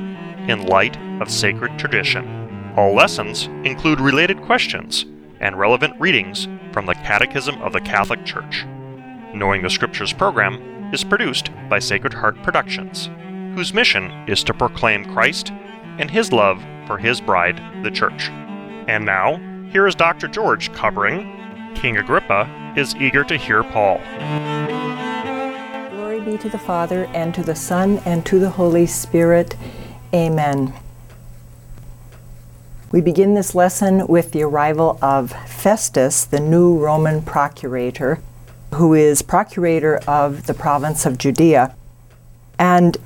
[0.47, 2.73] in light of sacred tradition.
[2.77, 5.05] All lessons include related questions
[5.39, 8.65] and relevant readings from the Catechism of the Catholic Church.
[9.33, 13.09] Knowing the Scriptures program is produced by Sacred Heart Productions,
[13.55, 15.51] whose mission is to proclaim Christ
[15.97, 18.29] and His love for His bride, the Church.
[18.87, 19.37] And now,
[19.71, 20.27] here is Dr.
[20.27, 21.33] George covering
[21.75, 23.99] King Agrippa is eager to hear Paul.
[26.27, 29.55] Be to the Father, and to the Son, and to the Holy Spirit.
[30.13, 30.73] Amen.
[32.91, 38.19] We begin this lesson with the arrival of Festus, the new Roman procurator,
[38.73, 41.73] who is procurator of the province of Judea.
[42.59, 42.97] And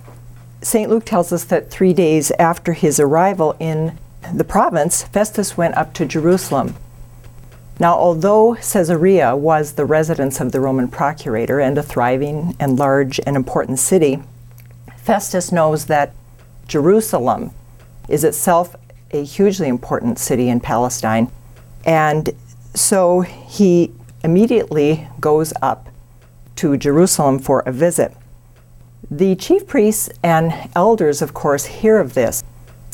[0.63, 0.89] St.
[0.89, 3.99] Luke tells us that three days after his arrival in
[4.33, 6.75] the province, Festus went up to Jerusalem.
[7.79, 13.19] Now, although Caesarea was the residence of the Roman procurator and a thriving and large
[13.25, 14.21] and important city,
[14.97, 16.13] Festus knows that
[16.67, 17.51] Jerusalem
[18.07, 18.75] is itself
[19.11, 21.31] a hugely important city in Palestine.
[21.85, 22.29] And
[22.73, 23.91] so he
[24.23, 25.89] immediately goes up
[26.57, 28.15] to Jerusalem for a visit.
[29.09, 32.43] The chief priests and elders, of course, hear of this.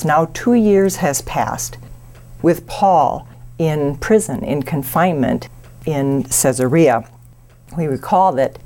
[0.06, 1.78] Now, two years has passed
[2.42, 5.50] with Paul in prison, in confinement
[5.86, 7.10] in Caesarea.
[7.78, 8.60] We recall that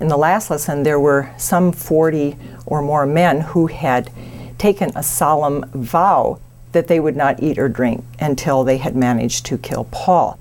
[0.00, 2.36] in the last lesson there were some 40
[2.66, 4.10] or more men who had
[4.58, 6.38] taken a solemn vow
[6.72, 10.38] that they would not eat or drink until they had managed to kill Paul.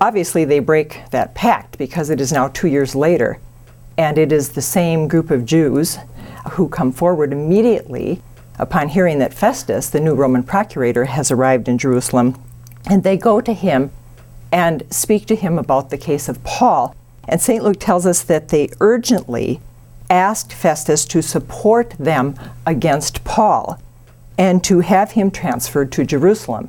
[0.00, 3.38] Obviously, they break that pact because it is now two years later,
[3.96, 5.98] and it is the same group of Jews
[6.50, 8.20] who come forward immediately
[8.58, 12.38] upon hearing that Festus, the new Roman procurator, has arrived in Jerusalem,
[12.88, 13.90] and they go to him
[14.52, 16.94] and speak to him about the case of Paul.
[17.28, 17.62] And St.
[17.62, 19.60] Luke tells us that they urgently
[20.08, 23.80] asked Festus to support them against Paul
[24.38, 26.68] and to have him transferred to Jerusalem.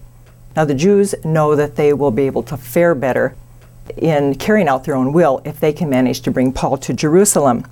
[0.56, 3.36] Now, the Jews know that they will be able to fare better
[3.96, 7.66] in carrying out their own will if they can manage to bring Paul to Jerusalem.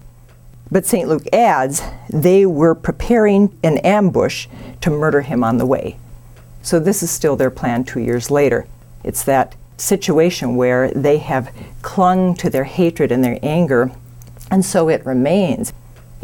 [0.71, 1.07] But St.
[1.07, 4.47] Luke adds they were preparing an ambush
[4.81, 5.97] to murder him on the way.
[6.65, 8.65] So, this is still their plan two years later.
[9.03, 11.53] It's that situation where they have
[11.83, 13.91] clung to their hatred and their anger,
[14.49, 15.73] and so it remains.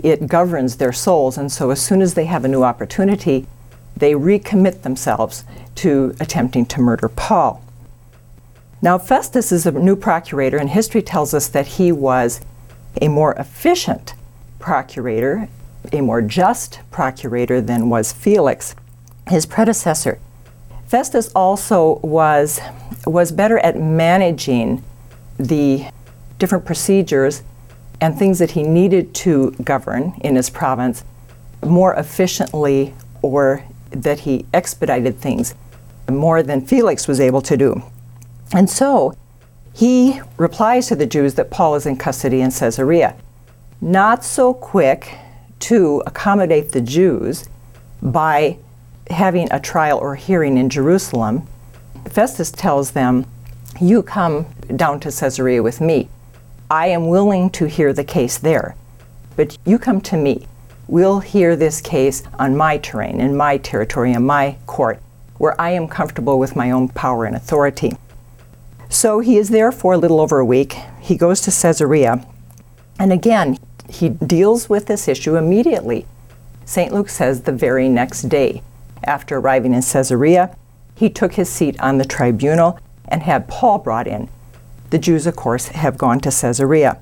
[0.01, 3.45] It governs their souls, and so as soon as they have a new opportunity,
[3.95, 5.43] they recommit themselves
[5.75, 7.63] to attempting to murder Paul.
[8.81, 12.41] Now, Festus is a new procurator, and history tells us that he was
[12.99, 14.15] a more efficient
[14.57, 15.49] procurator,
[15.93, 18.73] a more just procurator than was Felix,
[19.27, 20.17] his predecessor.
[20.91, 22.59] Festus also was,
[23.05, 24.83] was better at managing
[25.37, 25.85] the
[26.37, 27.43] different procedures
[28.01, 31.05] and things that he needed to govern in his province
[31.65, 35.55] more efficiently or that he expedited things
[36.09, 37.81] more than Felix was able to do.
[38.53, 39.15] And so
[39.73, 43.15] he replies to the Jews that Paul is in custody in Caesarea.
[43.79, 45.15] Not so quick
[45.61, 47.47] to accommodate the Jews
[48.01, 48.57] by
[49.09, 51.47] having a trial or hearing in Jerusalem.
[52.09, 53.25] Festus tells them,
[53.79, 54.45] You come
[54.75, 56.09] down to Caesarea with me.
[56.69, 58.75] I am willing to hear the case there,
[59.35, 60.47] but you come to me
[60.91, 64.99] we'll hear this case on my terrain, in my territory, in my court,
[65.37, 67.93] where I am comfortable with my own power and authority.
[68.89, 70.75] So he is there for a little over a week.
[70.99, 72.27] He goes to Caesarea.
[72.99, 73.57] And again,
[73.89, 76.05] he deals with this issue immediately.
[76.65, 76.93] St.
[76.93, 78.61] Luke says the very next day,
[79.03, 80.55] after arriving in Caesarea,
[80.95, 84.29] he took his seat on the tribunal and had Paul brought in.
[84.89, 86.99] The Jews, of course, have gone to Caesarea.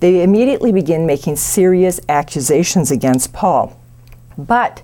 [0.00, 3.78] they immediately begin making serious accusations against Paul.
[4.36, 4.82] But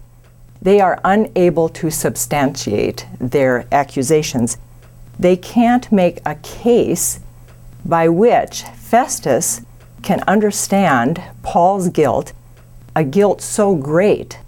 [0.61, 4.57] they are unable to substantiate their accusations.
[5.19, 7.21] They can't make a case
[7.85, 9.63] by which Festus
[10.03, 12.33] can understand Paul's guilt,
[12.95, 14.39] a guilt so great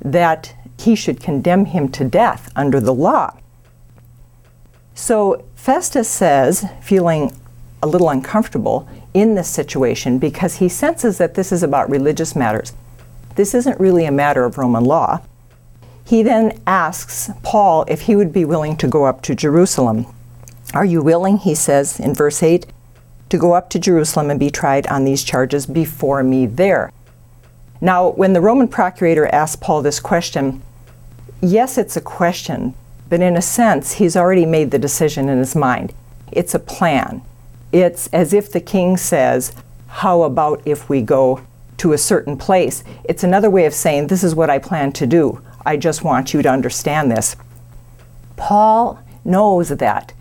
[0.00, 3.36] that he should condemn him to death under the law.
[4.94, 7.32] So Festus says, feeling
[7.82, 12.72] a little uncomfortable in this situation because he senses that this is about religious matters.
[13.36, 15.20] This isn't really a matter of Roman law.
[16.04, 20.06] He then asks Paul if he would be willing to go up to Jerusalem.
[20.72, 22.66] Are you willing, he says in verse 8,
[23.30, 26.92] to go up to Jerusalem and be tried on these charges before me there?
[27.80, 30.62] Now, when the Roman procurator asked Paul this question,
[31.40, 32.74] yes, it's a question,
[33.08, 35.92] but in a sense, he's already made the decision in his mind.
[36.32, 37.22] It's a plan.
[37.72, 39.52] It's as if the king says,
[39.88, 41.44] How about if we go
[41.78, 42.84] to a certain place?
[43.04, 45.42] It's another way of saying, This is what I plan to do.
[45.66, 47.36] I just want you to understand this.
[48.36, 50.12] Paul knows that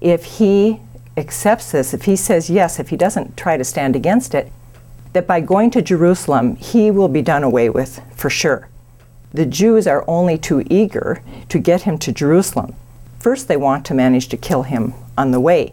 [0.00, 0.80] if he
[1.16, 4.52] accepts this, if he says yes, if he doesn't try to stand against it,
[5.14, 8.68] that by going to Jerusalem, he will be done away with for sure.
[9.32, 12.74] The Jews are only too eager to get him to Jerusalem.
[13.18, 15.72] First, they want to manage to kill him on the way.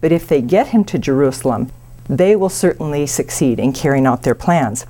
[0.00, 1.72] But if they get him to Jerusalem,
[2.08, 4.84] they will certainly succeed in carrying out their plans.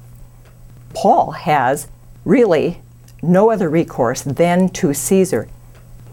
[0.95, 1.89] Paul has
[2.25, 2.81] really
[3.23, 5.49] no other recourse than to Caesar.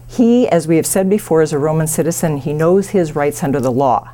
[0.06, 2.36] He, as we have said before, is a Roman citizen.
[2.36, 4.10] He knows his rights under the law.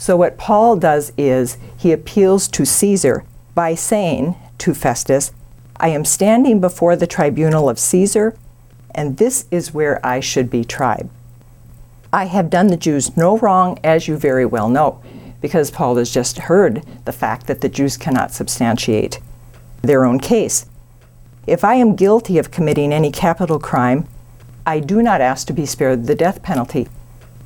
[0.00, 3.22] So, what Paul does is he appeals to Caesar
[3.54, 5.30] by saying to Festus,
[5.76, 8.34] I am standing before the tribunal of Caesar,
[8.94, 11.10] and this is where I should be tried.
[12.14, 15.02] I have done the Jews no wrong, as you very well know,
[15.42, 19.20] because Paul has just heard the fact that the Jews cannot substantiate
[19.82, 20.64] their own case.
[21.46, 24.08] If I am guilty of committing any capital crime,
[24.64, 26.88] I do not ask to be spared the death penalty.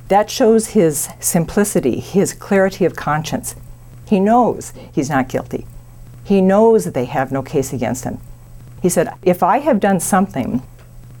[0.07, 3.55] That shows his simplicity, his clarity of conscience.
[4.07, 5.65] He knows he's not guilty.
[6.23, 8.19] He knows that they have no case against him.
[8.81, 10.61] He said, If I have done something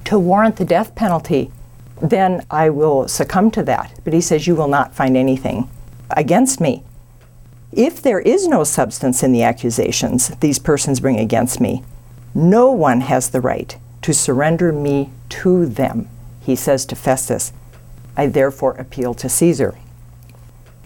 [0.05, 1.51] to warrant the death penalty,
[2.01, 3.99] then I will succumb to that.
[4.03, 5.69] But he says, You will not find anything
[6.11, 6.83] against me.
[7.71, 11.83] If there is no substance in the accusations these persons bring against me,
[12.33, 16.07] no one has the right to surrender me to them,
[16.39, 17.51] he says to Festus.
[18.17, 19.77] I therefore appeal to Caesar.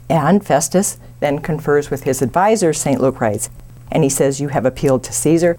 [0.10, 3.00] And Festus then confers with his advisor, St.
[3.00, 3.50] Luke writes,
[3.92, 5.58] and he says, You have appealed to Caesar,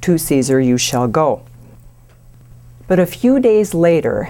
[0.00, 1.42] to Caesar you shall go.
[2.86, 4.28] But a few days later,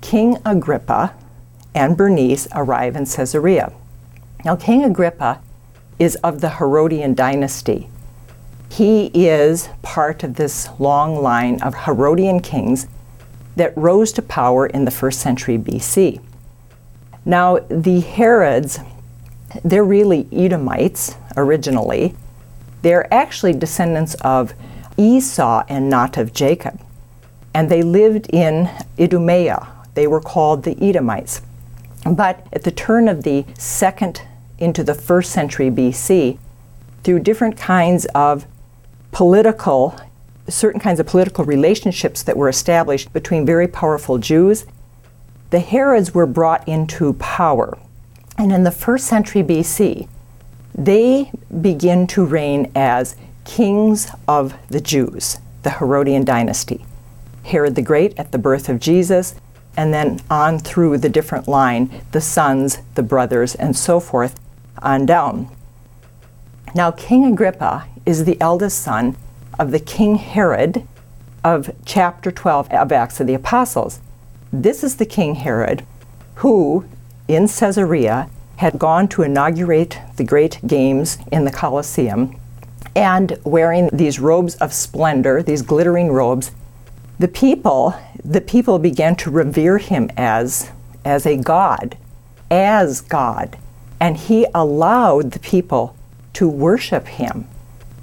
[0.00, 1.14] King Agrippa
[1.74, 3.72] and Bernice arrive in Caesarea.
[4.44, 5.40] Now, King Agrippa
[5.98, 7.88] is of the Herodian dynasty.
[8.70, 12.86] He is part of this long line of Herodian kings
[13.56, 16.20] that rose to power in the first century BC.
[17.24, 18.80] Now, the Herods,
[19.64, 22.14] they're really Edomites originally.
[22.82, 24.54] They're actually descendants of
[24.96, 26.80] Esau and not of Jacob.
[27.54, 29.68] And they lived in Idumea.
[29.94, 31.42] They were called the Edomites.
[32.04, 34.22] But at the turn of the second
[34.58, 36.38] into the first century BC,
[37.04, 38.46] through different kinds of
[39.10, 39.96] political
[40.52, 44.66] certain kinds of political relationships that were established between very powerful Jews,
[45.50, 47.78] the Herods were brought into power.
[48.38, 50.08] And in the first century BC,
[50.74, 51.30] they
[51.60, 56.84] begin to reign as kings of the Jews, the Herodian dynasty.
[57.44, 59.34] Herod the Great at the birth of Jesus,
[59.76, 64.38] and then on through the different line, the sons, the brothers, and so forth,
[64.80, 65.48] on down.
[66.74, 69.16] Now, King Agrippa is the eldest son
[69.58, 70.86] of the King Herod
[71.44, 74.00] of chapter 12 of Acts of the Apostles.
[74.52, 75.84] This is the King Herod
[76.36, 76.84] who,
[77.28, 82.38] in Caesarea, had gone to inaugurate the great games in the Colosseum
[82.94, 86.52] and wearing these robes of splendor, these glittering robes,
[87.18, 87.94] the people,
[88.24, 90.70] the people began to revere him as,
[91.04, 91.96] as a god,
[92.50, 93.56] as God.
[94.00, 95.96] And he allowed the people
[96.34, 97.48] to worship him.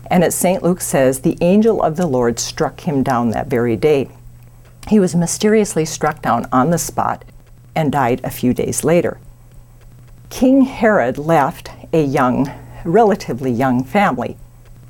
[0.09, 0.63] And as St.
[0.63, 4.09] Luke says, the angel of the Lord struck him down that very day.
[4.87, 7.23] He was mysteriously struck down on the spot
[7.75, 9.19] and died a few days later.
[10.29, 12.51] King Herod left a young,
[12.83, 14.37] relatively young family.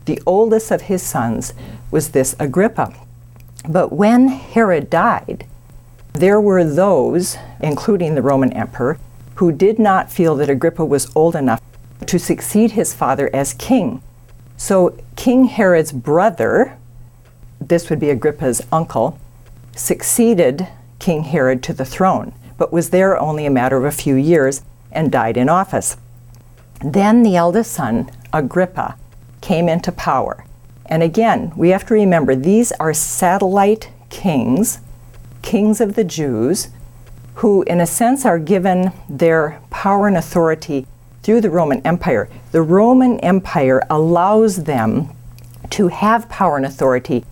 [0.06, 1.54] The oldest of his sons
[1.92, 2.94] was this Agrippa.
[3.68, 5.46] But when Herod died,
[6.14, 8.98] there were those, including the Roman emperor,
[9.36, 11.62] who did not feel that Agrippa was old enough
[12.06, 14.02] to succeed his father as king.
[14.60, 16.78] So King Herod's brother,
[17.62, 19.18] this would be Agrippa's uncle,
[19.74, 20.68] succeeded
[21.00, 24.62] King Herod to the throne, but was there only a matter of a few years
[24.92, 25.96] and died in office.
[26.84, 28.98] Then the eldest son, Agrippa,
[29.40, 30.46] came into power.
[30.88, 34.80] And again, we have to remember these are satellite kings,
[35.42, 36.68] kings of the Jews,
[37.36, 40.86] who, in a sense, are given their power and authority
[41.30, 42.28] through the Roman Empire.
[42.54, 45.16] The Roman Empire allows them
[45.70, 47.24] to have power and authority,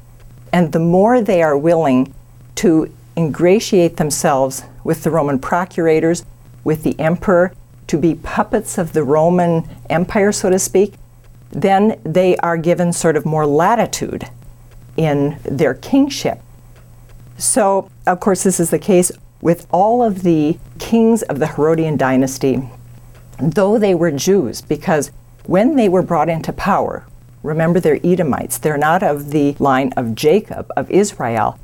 [0.53, 2.13] and the more they are willing
[2.57, 6.23] to ingratiate themselves with the Roman procurators,
[6.63, 7.55] with the emperor,
[7.87, 10.93] to be puppets of the Roman Empire, so to speak,
[11.49, 14.29] then they are given sort of more latitude
[14.95, 16.39] in their kingship.
[17.39, 19.11] So, of course, this is the case
[19.41, 22.69] with all of the kings of the Herodian dynasty,
[23.39, 25.11] though they were Jews, because
[25.45, 27.05] when they were brought into power,
[27.43, 31.59] remember they're Edomites, they're not of the line of Jacob, of Israel,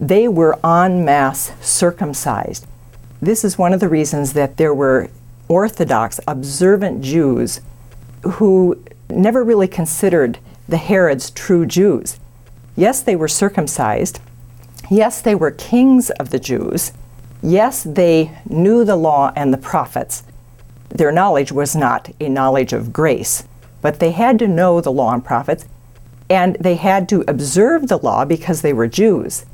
[0.00, 2.66] they were en masse circumcised.
[3.22, 5.08] This is one of the reasons that there were
[5.48, 7.60] Orthodox, observant Jews
[8.22, 10.38] who never really considered
[10.68, 12.18] the Herods true Jews.
[12.76, 14.20] Yes, they were circumcised.
[14.90, 16.92] Yes, they were kings of the Jews.
[17.42, 20.22] Yes, they knew the law and the prophets.
[20.94, 23.44] Their knowledge was not a knowledge of grace,
[23.82, 25.66] but they had to know the law and prophets,
[26.30, 29.44] and they had to observe the law because they were Jews.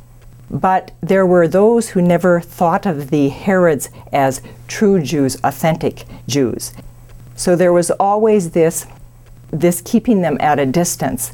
[0.50, 6.72] But there were those who never thought of the Herods as true Jews, authentic Jews.
[7.36, 8.86] So there was always this
[9.50, 11.32] this keeping them at a distance.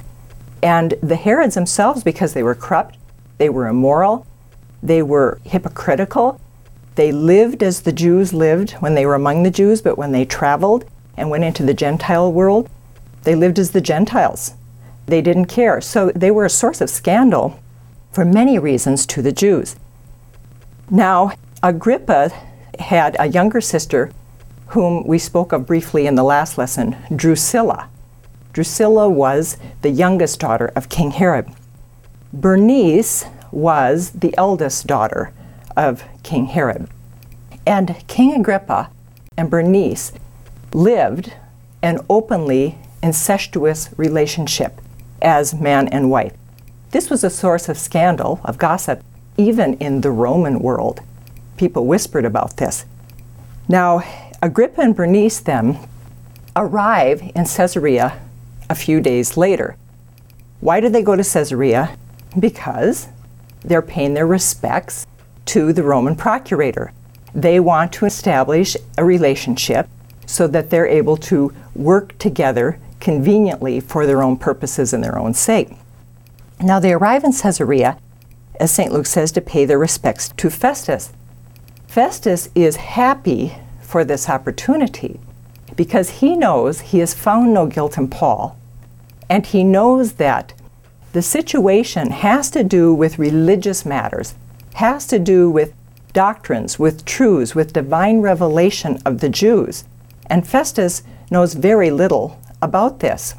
[0.63, 2.97] And the Herods themselves, because they were corrupt,
[3.39, 4.27] they were immoral,
[4.83, 6.41] they were hypocritical,
[6.97, 10.25] they lived as the Jews lived when they were among the Jews, but when they
[10.25, 10.85] traveled
[11.17, 12.69] and went into the Gentile world,
[13.23, 14.55] they lived as the Gentiles.
[15.07, 15.81] They didn't care.
[15.81, 17.61] So they were a source of scandal
[18.13, 19.77] for many reasons to the Jews.
[20.91, 22.31] Now, Agrippa
[22.79, 24.11] had a younger sister
[24.69, 27.89] whom we spoke of briefly in the last lesson, Drusilla.
[28.53, 31.49] Drusilla was the youngest daughter of King Herod.
[32.33, 35.33] Bernice was the eldest daughter
[35.77, 36.89] of King Herod.
[37.67, 38.91] And King Agrippa
[39.37, 40.13] and Bernice
[40.73, 41.33] lived
[41.83, 44.81] an openly incestuous relationship
[45.23, 46.33] as man and wife.
[46.91, 49.03] This was a source of scandal, of gossip,
[49.37, 51.01] even in the Roman world.
[51.57, 52.85] People whispered about this.
[53.69, 54.03] Now,
[54.43, 55.79] Agrippa and Bernice then
[56.55, 58.19] arrive in Caesarea
[58.71, 59.77] a few days later.
[60.61, 61.97] Why did they go to Caesarea?
[62.39, 63.09] Because
[63.61, 65.07] they're paying their respects
[65.47, 66.93] to the Roman procurator.
[67.35, 69.89] They want to establish a relationship
[70.27, 75.35] so that they're able to work together conveniently for their own purposes and their own
[75.35, 75.71] sake.
[76.61, 77.99] Now they arrive in Caesarea,
[78.59, 78.93] as St.
[78.93, 81.13] Luke says, to pay their respects to Festus.
[81.87, 85.21] Festus is happy for this opportunity
[85.77, 88.57] because he knows he has found no guilt in Paul,
[89.29, 90.55] and he knows that
[91.13, 94.35] the situation has to do with religious matters,
[94.77, 95.73] has to do with
[96.13, 99.85] doctrines, with truths, with divine revelation of the Jews.
[100.27, 103.35] And Festus knows very little about this.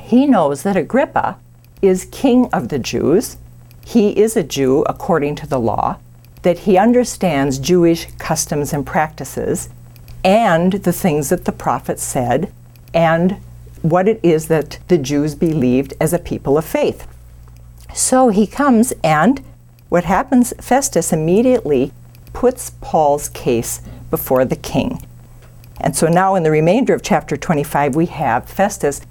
[0.00, 1.38] He knows that Agrippa
[1.82, 3.36] is king of the Jews.
[3.84, 5.98] He is a Jew according to the law,
[6.42, 9.68] that he understands Jewish customs and practices,
[10.24, 12.50] and the things that the prophet said,
[12.94, 13.36] and
[13.82, 17.06] what it is that the Jews believed as a people of faith.
[17.92, 19.44] So he comes, and
[19.94, 21.92] what happens, Festus immediately
[22.32, 25.06] puts Paul's case before the king.
[25.80, 29.02] And so now, in the remainder of chapter 25, we have Festus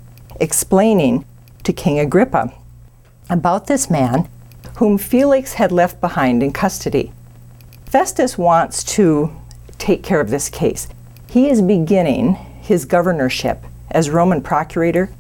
[0.42, 1.24] explaining
[1.64, 2.52] to King Agrippa
[3.30, 4.28] about this man
[4.76, 7.14] whom Felix had left behind in custody.
[7.86, 9.34] Festus wants to
[9.78, 10.90] take care of this case.
[11.30, 15.12] He is beginning his governorship as Roman procurator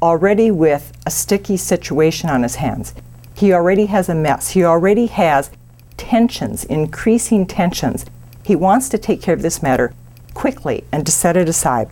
[0.00, 2.94] already with a sticky situation on his hands.
[3.38, 4.50] He already has a mess.
[4.50, 5.52] He already has
[5.96, 8.04] tensions, increasing tensions.
[8.42, 9.94] He wants to take care of this matter
[10.34, 11.88] quickly and to set it aside.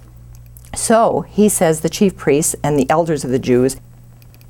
[0.75, 3.77] So he says the chief priests and the elders of the Jews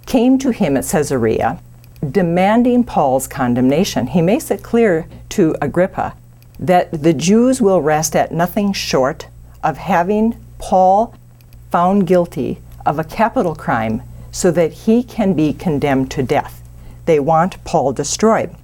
[0.06, 1.60] came to him at Caesarea
[2.10, 4.06] demanding Paul's condemnation.
[4.06, 6.14] He makes it clear to Agrippa
[6.58, 9.28] that the Jews will rest at nothing short
[9.62, 11.14] of having Paul
[11.70, 16.62] found guilty of a capital crime so that he can be condemned to death.
[17.06, 18.54] They want Paul destroyed.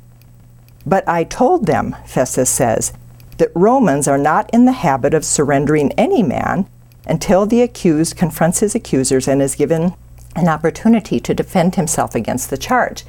[0.85, 2.93] But I told them, Festus says,
[3.39, 6.69] that Romans are not in the habit of surrendering any man
[7.07, 9.95] until the accused confronts his accusers and is given
[10.37, 13.05] an opportunity to defend himself against the charge.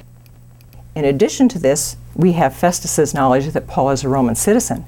[0.94, 4.84] In addition to this, we have Festus's knowledge that Paul is a Roman citizen.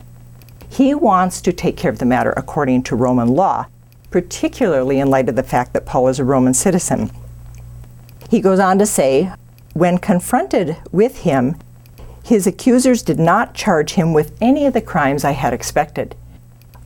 [0.68, 3.66] He wants to take care of the matter according to Roman law,
[4.10, 7.10] particularly in light of the fact that Paul is a Roman citizen.
[8.30, 9.32] He goes on to say,
[9.76, 11.54] when confronted with him,
[12.24, 16.16] his accusers did not charge him with any of the crimes I had expected.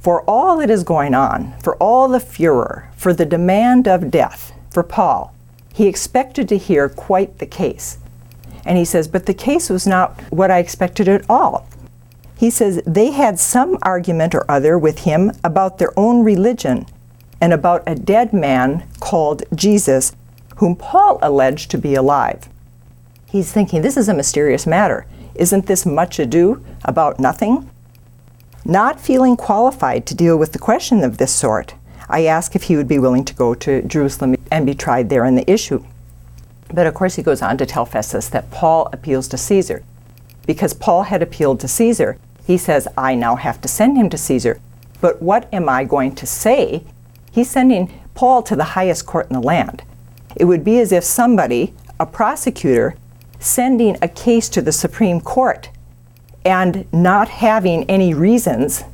[0.01, 4.53] For all that is going on, for all the furor, for the demand of death,
[4.71, 5.33] for Paul,
[5.73, 7.99] he expected to hear quite the case.
[8.65, 11.69] And he says, but the case was not what I expected at all.
[12.37, 16.87] He says they had some argument or other with him about their own religion
[17.41, 20.17] and about a dead man called Jesus,
[20.57, 22.49] whom Paul alleged to be alive.
[23.31, 25.07] He's thinking, this is a mysterious matter.
[25.37, 27.71] Isn't this much ado about nothing?
[28.65, 31.75] Not feeling qualified to deal with the question of this sort,
[32.09, 35.25] I asked if he would be willing to go to Jerusalem and be tried there
[35.25, 35.85] in the issue.
[36.75, 39.85] But of course, he goes on to tell Festus that Paul appeals to Caesar.
[40.45, 44.19] Because Paul had appealed to Caesar, he says, I now have to send him to
[44.19, 44.61] Caesar.
[45.01, 46.83] But what am I going to say?
[47.31, 49.85] He's sending Paul to the highest court in the land.
[50.35, 52.97] It would be as if somebody, a prosecutor,
[53.41, 55.71] sending a case to the Supreme Court
[56.45, 58.85] and not having any reasons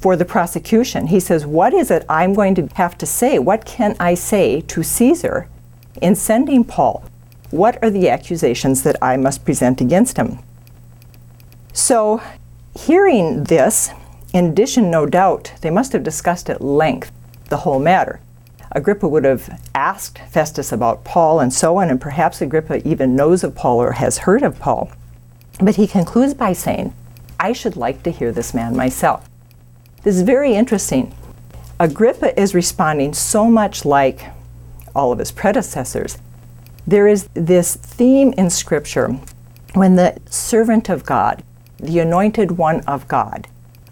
[0.00, 1.06] for the prosecution.
[1.06, 3.38] He says, What is it I'm going to have to say?
[3.38, 5.48] What can I say to Caesar
[6.00, 7.04] in sending Paul?
[7.50, 10.38] What are the accusations that I must present against him?
[11.72, 12.22] So,
[12.78, 13.90] hearing this,
[14.32, 17.12] in addition, no doubt, they must have discussed at length
[17.48, 18.20] the whole matter.
[18.72, 23.42] Agrippa would have asked Festus about Paul and so on, and perhaps Agrippa even knows
[23.42, 24.90] of Paul or has heard of Paul.
[25.60, 26.94] But he concludes by saying,
[27.38, 29.28] I should like to hear this man myself.
[30.02, 31.14] This is very interesting.
[31.80, 34.26] Agrippa is responding so much like
[34.94, 36.18] all of his predecessors.
[36.86, 39.18] There is this theme in Scripture
[39.74, 41.42] when the servant of God,
[41.78, 43.46] the anointed one of God,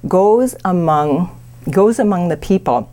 [0.07, 1.35] goes among
[1.71, 2.91] goes among the people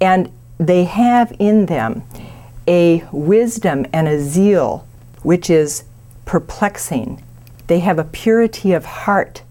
[0.00, 2.02] and they have in them
[2.66, 4.86] a wisdom and a zeal
[5.22, 5.84] which is
[6.24, 7.22] perplexing.
[7.66, 9.42] They have a purity of heart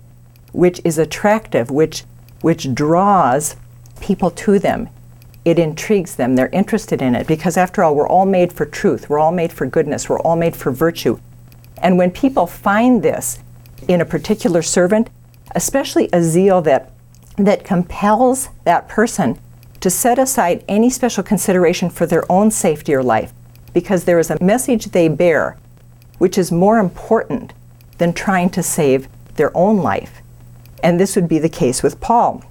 [0.51, 2.03] which is attractive, which
[2.41, 3.55] which draws
[3.99, 4.89] people to them.
[5.43, 6.35] It intrigues them.
[6.35, 9.09] They're interested in it because, after all, we're all made for truth.
[9.09, 10.09] We're all made for goodness.
[10.09, 11.19] We're all made for virtue.
[11.77, 13.39] And when people find this
[13.87, 15.09] in a particular servant,
[15.55, 16.91] especially a zeal that,
[17.37, 19.39] that compels that person
[19.85, 23.31] to set aside any special consideration for their own safety or life,
[23.71, 25.59] because there is a message they bear
[26.17, 27.53] which is more important
[27.99, 30.23] than trying to save their own life.
[30.81, 32.43] And this would be the case with Paul.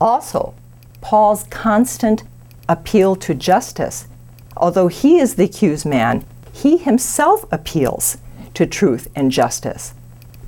[0.00, 0.54] Also,
[1.02, 2.22] Paul's constant
[2.66, 4.08] appeal to justice.
[4.56, 8.16] Although he is the accused man, he himself appeals
[8.54, 9.92] to truth and justice.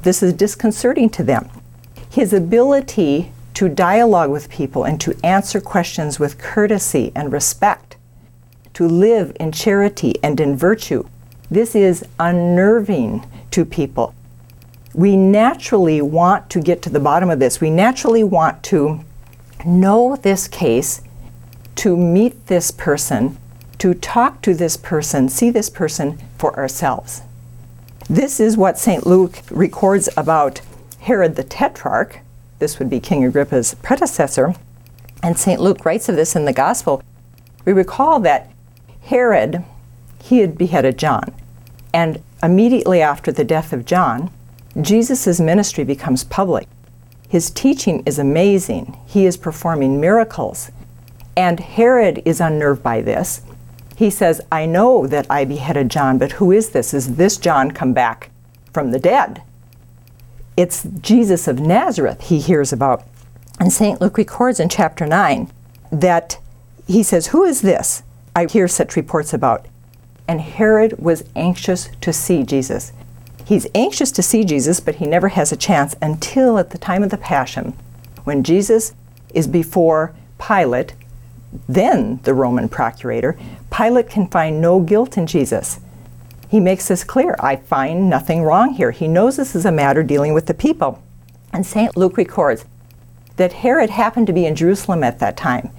[0.00, 1.50] This is disconcerting to them.
[2.08, 7.96] His ability to dialogue with people and to answer questions with courtesy and respect,
[8.74, 11.06] to live in charity and in virtue,
[11.50, 14.14] this is unnerving to people
[14.94, 17.60] we naturally want to get to the bottom of this.
[17.60, 19.00] We naturally want to
[19.64, 21.02] know this case,
[21.76, 23.38] to meet this person,
[23.78, 27.22] to talk to this person, see this person for ourselves.
[28.08, 29.06] This is what St.
[29.06, 30.60] Luke records about
[31.00, 32.20] Herod the Tetrarch.
[32.60, 34.54] This would be King Agrippa's predecessor.
[35.22, 35.60] And St.
[35.60, 37.02] Luke writes of this in the Gospel.
[37.64, 38.50] We recall that
[39.02, 39.64] Herod,
[40.22, 41.34] he had beheaded John.
[41.92, 44.30] And immediately after the death of John,
[44.80, 46.68] Jesus' ministry becomes public.
[47.28, 48.98] His teaching is amazing.
[49.06, 50.70] He is performing miracles.
[51.36, 53.40] And Herod is unnerved by this.
[53.96, 56.92] He says, I know that I beheaded John, but who is this?
[56.92, 58.30] Is this John come back
[58.72, 59.42] from the dead?
[60.56, 63.04] It's Jesus of Nazareth he hears about.
[63.58, 64.00] And St.
[64.00, 65.50] Luke records in chapter 9
[65.92, 66.38] that
[66.86, 68.02] he says, Who is this?
[68.34, 69.66] I hear such reports about.
[70.26, 72.92] And Herod was anxious to see Jesus.
[73.44, 77.02] He's anxious to see Jesus, but he never has a chance until at the time
[77.02, 77.76] of the Passion,
[78.24, 78.94] when Jesus
[79.34, 80.94] is before Pilate,
[81.68, 83.36] then the Roman procurator.
[83.70, 85.80] Pilate can find no guilt in Jesus.
[86.50, 88.90] He makes this clear I find nothing wrong here.
[88.90, 91.00] He knows this is a matter dealing with the people.
[91.52, 91.96] And St.
[91.96, 92.64] Luke records
[93.36, 95.70] that Herod happened to be in Jerusalem at that time.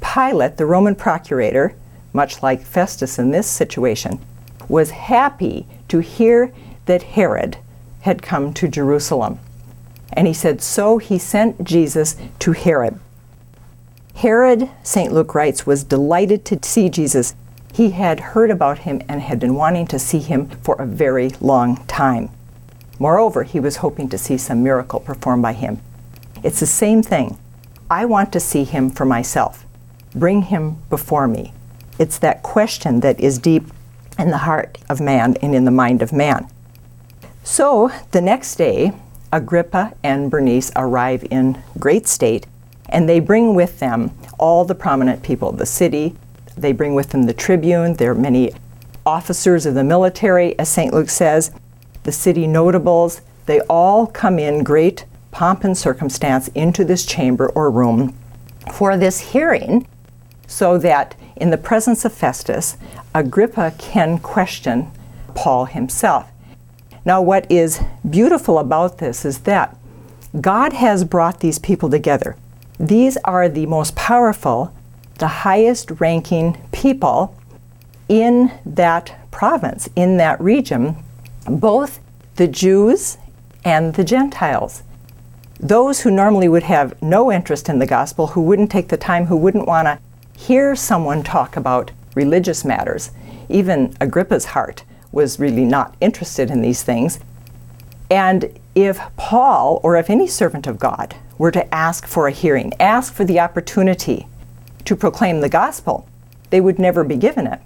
[0.00, 1.74] Pilate, the Roman procurator,
[2.14, 4.18] much like Festus in this situation,
[4.66, 6.54] was happy to hear
[6.86, 7.58] that Herod
[8.00, 9.38] had come to Jerusalem.
[10.14, 12.98] And he said, So he sent Jesus to Herod.
[14.14, 15.12] Herod, St.
[15.12, 17.34] Luke writes, was delighted to see Jesus.
[17.74, 21.30] He had heard about him and had been wanting to see him for a very
[21.40, 22.30] long time.
[23.00, 25.80] Moreover, he was hoping to see some miracle performed by him.
[26.44, 27.36] It's the same thing.
[27.90, 29.66] I want to see him for myself.
[30.14, 31.52] Bring him before me.
[31.98, 33.64] It's that question that is deep
[34.20, 36.48] in the heart of man and in the mind of man.
[37.42, 38.92] So the next day,
[39.32, 42.46] Agrippa and Bernice arrive in great state,
[42.88, 46.14] and they bring with them all the prominent people of the city.
[46.56, 47.94] They bring with them the tribune.
[47.94, 48.52] There are many
[49.06, 50.92] officers of the military, as St.
[50.92, 51.50] Luke says,
[52.04, 53.20] the city notables.
[53.46, 58.14] They all come in great pomp and circumstance into this chamber or room
[58.72, 59.86] for this hearing
[60.46, 62.76] so that in the presence of Festus,
[63.14, 64.90] Agrippa can question
[65.34, 66.30] Paul himself.
[67.04, 69.76] Now, what is beautiful about this is that
[70.40, 72.36] God has brought these people together.
[72.78, 74.72] These are the most powerful,
[75.18, 77.36] the highest ranking people
[78.08, 80.96] in that province, in that region,
[81.46, 82.00] both
[82.36, 83.18] the Jews
[83.64, 84.82] and the Gentiles.
[85.60, 89.26] Those who normally would have no interest in the gospel, who wouldn't take the time,
[89.26, 89.98] who wouldn't want to
[90.36, 93.10] hear someone talk about religious matters.
[93.48, 97.20] Even Agrippa's heart was really not interested in these things.
[98.10, 102.72] And if Paul, or if any servant of God, were to ask for a hearing,
[102.80, 104.26] ask for the opportunity
[104.84, 106.08] to proclaim the gospel,
[106.50, 107.60] they would never be given it.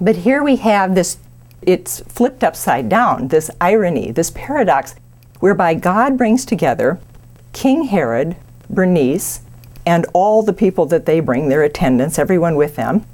[0.00, 1.18] But here we have this,
[1.60, 4.94] it's flipped upside down, this irony, this paradox,
[5.40, 7.00] whereby God brings together
[7.52, 8.36] King Herod,
[8.70, 9.40] Bernice,
[9.84, 13.04] and all the people that they bring, their attendants, everyone with them,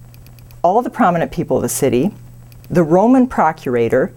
[0.63, 2.11] all the prominent people of the city,
[2.71, 4.13] the Roman procurator,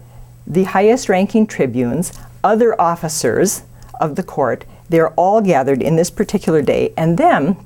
[0.46, 2.12] the highest ranking tribunes,
[2.44, 3.62] other officers
[4.00, 6.92] of the court, they're all gathered in this particular day.
[6.96, 7.56] And then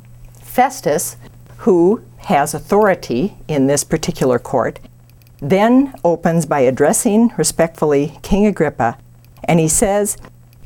[0.41, 1.17] Festus,
[1.59, 4.81] who has authority in this particular court,
[5.41, 8.99] then opens by addressing respectfully King Agrippa.
[9.45, 10.17] And he says,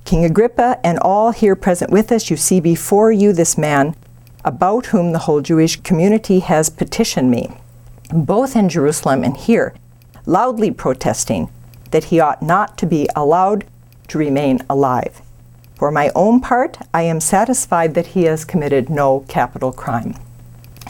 [0.05, 3.95] King Agrippa and all here present with us, you see before you this man
[4.45, 7.51] about whom the whole Jewish community has petitioned me,
[8.13, 9.75] both in Jerusalem and here,
[10.25, 11.51] loudly protesting
[11.91, 13.67] that he ought not to be allowed
[14.09, 15.21] to remain alive.
[15.75, 20.15] For my own part, I am satisfied that he has committed no capital crime.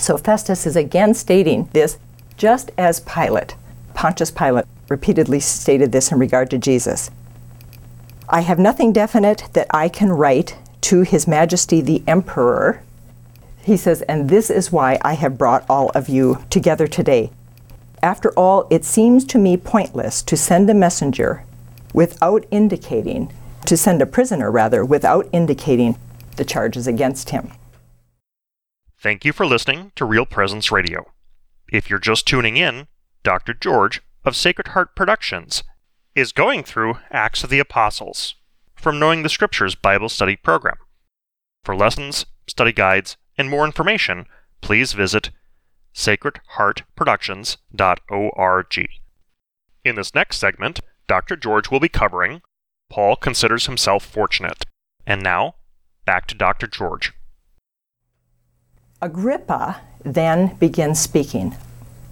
[0.01, 1.99] So Festus is again stating this
[2.37, 3.55] just as Pilate,
[3.95, 7.11] Pontius Pilate, repeatedly stated this in regard to Jesus.
[8.29, 12.83] I have nothing definite that I can write to His Majesty the Emperor
[13.63, 17.31] he says, And this is why I have brought all of you together today.
[18.03, 21.45] After all, it seems to me pointless to send a messenger
[21.93, 23.33] without indicating,
[23.67, 25.99] to send a prisoner rather, without indicating
[26.37, 27.53] the charges against him.
[29.03, 31.07] Thank you for listening to Real Presence Radio.
[31.73, 32.87] If you're just tuning in,
[33.23, 33.55] Dr.
[33.55, 35.65] George of Sacred Heart Productions
[36.15, 38.35] is going through Acts of the Apostles
[38.75, 40.77] from Knowing the Scriptures Bible Study Program.
[41.65, 44.27] For lessons, study guides, and more information,
[44.61, 45.31] please visit
[45.95, 48.89] sacredheartproductions.org.
[49.83, 51.37] In this next segment, Dr.
[51.37, 52.43] George will be covering
[52.91, 54.67] Paul considers himself fortunate.
[55.07, 55.55] And now,
[56.05, 56.67] back to Dr.
[56.67, 57.15] George.
[59.03, 61.55] Agrippa then begins speaking.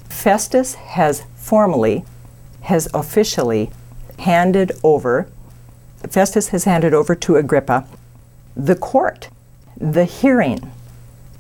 [0.08, 2.04] Festus has formally,
[2.62, 3.70] has officially
[4.20, 5.28] handed over,
[6.08, 7.86] Festus has handed over to Agrippa
[8.56, 9.28] the court,
[9.76, 10.72] the hearing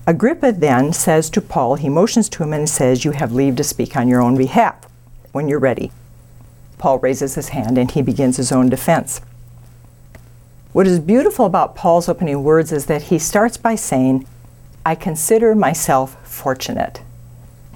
[0.08, 3.62] Agrippa then says to Paul, he motions to him and says, You have leave to
[3.62, 4.86] speak on your own behalf
[5.32, 5.92] when you're ready.
[6.78, 9.20] Paul raises his hand and he begins his own defense.
[10.72, 14.26] What is beautiful about Paul's opening words is that he starts by saying,
[14.84, 17.02] I consider myself fortunate.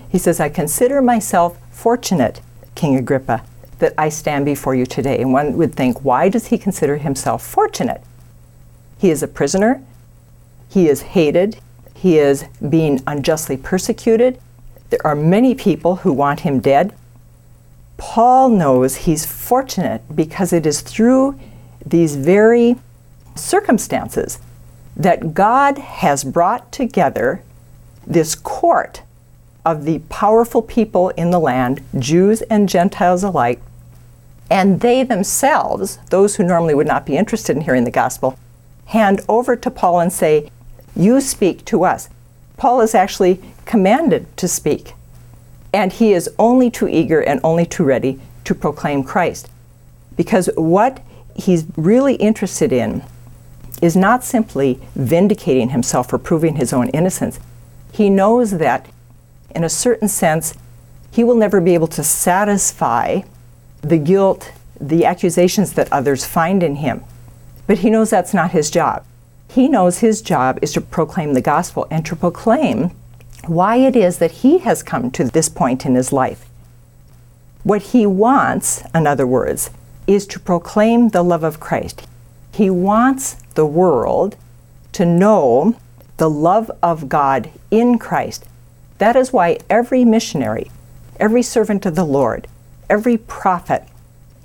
[0.09, 2.41] He says, I consider myself fortunate,
[2.75, 3.43] King Agrippa,
[3.79, 5.21] that I stand before you today.
[5.21, 8.03] And one would think, why does he consider himself fortunate?
[8.99, 9.83] He is a prisoner,
[10.69, 11.59] he is hated,
[11.95, 14.41] he is being unjustly persecuted.
[14.91, 16.95] There are many people who want him dead.
[17.97, 21.39] Paul knows he's fortunate because it is through
[21.85, 22.77] these very
[23.35, 24.39] circumstances
[24.97, 27.43] that God has brought together
[28.07, 29.03] this court
[29.65, 33.61] of the powerful people in the land, Jews and Gentiles alike,
[34.51, 38.39] and they themselves, those who normally would not be interested in hearing the gospel,
[38.87, 40.51] hand over to Paul and say,
[40.95, 42.11] you speak to us.
[42.57, 44.93] Paul is actually commanded to speak,
[45.73, 49.49] and he is only too eager and only too ready to proclaim Christ.
[50.17, 51.01] Because what
[51.35, 53.03] he's really interested in
[53.83, 57.39] is not simply vindicating himself or proving his own innocence,
[57.93, 58.89] He knows that,
[59.55, 60.55] in a certain sense,
[61.11, 63.21] he will never be able to satisfy
[63.83, 67.05] the guilt, the accusations that others find in him.
[67.67, 69.05] But he knows that's not his job.
[69.51, 72.93] He knows his job is to proclaim the gospel and to proclaim
[73.47, 76.49] why it is that he has come to this point in his life.
[77.63, 79.69] What he wants, in other words,
[80.07, 82.07] is to proclaim the love of Christ.
[82.53, 84.37] He wants the world
[84.93, 85.77] to know
[86.17, 88.45] the love of God in Christ.
[88.99, 90.71] That is why every missionary,
[91.19, 92.47] every servant of the Lord,
[92.89, 93.85] every prophet,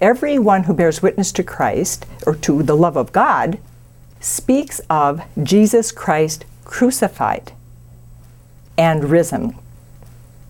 [0.02, 3.60] everyone who bears witness to Christ or to the love of God
[4.20, 7.52] speaks of Jesus Christ crucified
[8.78, 9.56] and risen.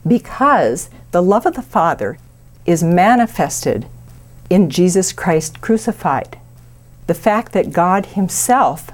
[0.06, 2.17] Because the love of the Father
[2.65, 3.88] is manifested
[4.50, 6.39] in Jesus Christ crucified.
[7.08, 8.91] The fact that God Himself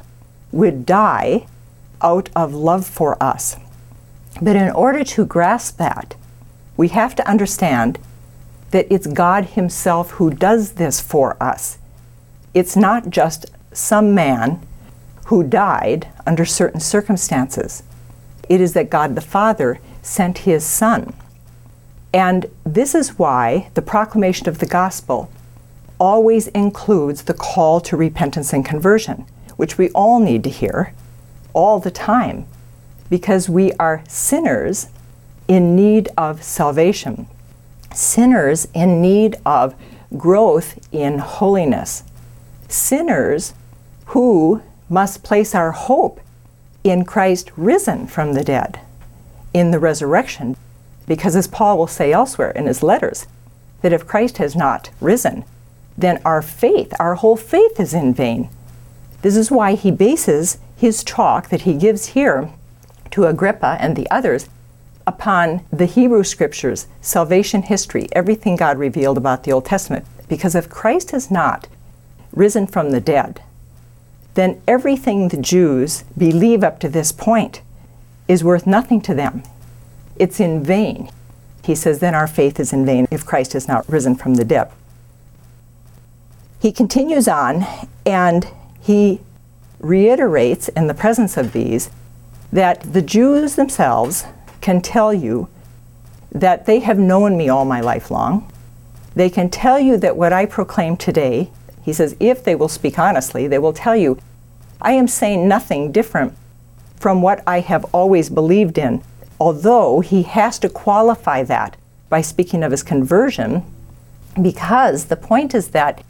[0.51, 1.47] would die
[2.01, 3.57] out of love for us.
[4.41, 6.15] But in order to grasp that,
[6.77, 7.99] we have to understand
[8.71, 11.77] that it's God Himself who does this for us.
[12.53, 14.61] It's not just some man
[15.25, 17.83] who died under certain circumstances.
[18.49, 21.13] It is that God the Father sent His Son.
[22.13, 25.31] And this is why the proclamation of the gospel
[26.03, 30.93] always includes the call to repentance and conversion, which we all need to hear
[31.53, 32.45] all the time
[33.09, 34.87] because we are sinners
[35.47, 37.25] in need of salvation,
[37.93, 39.73] sinners in need of
[40.17, 42.03] growth in holiness,
[42.67, 43.53] sinners
[44.07, 46.19] who must place our hope
[46.83, 48.81] in Christ risen from the dead,
[49.53, 50.57] in the resurrection.
[51.07, 53.25] Because as Paul will say elsewhere in his letters,
[53.81, 55.45] that if Christ has not risen,
[55.97, 58.49] then our faith, our whole faith is in vain.
[59.21, 62.49] This is why he bases his talk that he gives here
[63.11, 64.49] to Agrippa and the others
[65.05, 70.05] upon the Hebrew scriptures, salvation history, everything God revealed about the Old Testament.
[70.27, 71.67] Because if Christ has not
[72.31, 73.41] risen from the dead,
[74.33, 77.61] then everything the Jews believe up to this point
[78.27, 79.43] is worth nothing to them.
[80.15, 81.09] It's in vain.
[81.63, 84.45] He says, then our faith is in vain if Christ has not risen from the
[84.45, 84.71] dead.
[86.63, 87.65] He continues on
[88.05, 88.47] and
[88.79, 89.19] he
[89.81, 91.89] reiterates in the presence of these
[92.53, 94.23] that the Jews themselves
[94.61, 95.49] can tell you
[96.31, 98.49] that they have known me all my life long.
[99.13, 101.51] They can tell you that what I proclaim today,
[101.83, 104.17] he says, if they will speak honestly, they will tell you,
[104.79, 106.33] I am saying nothing different
[106.95, 109.03] from what I have always believed in,
[109.37, 111.75] although he has to qualify that
[112.07, 113.65] by speaking of his conversion,
[114.41, 116.01] because the point is that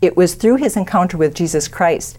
[0.00, 2.18] it was through his encounter with Jesus Christ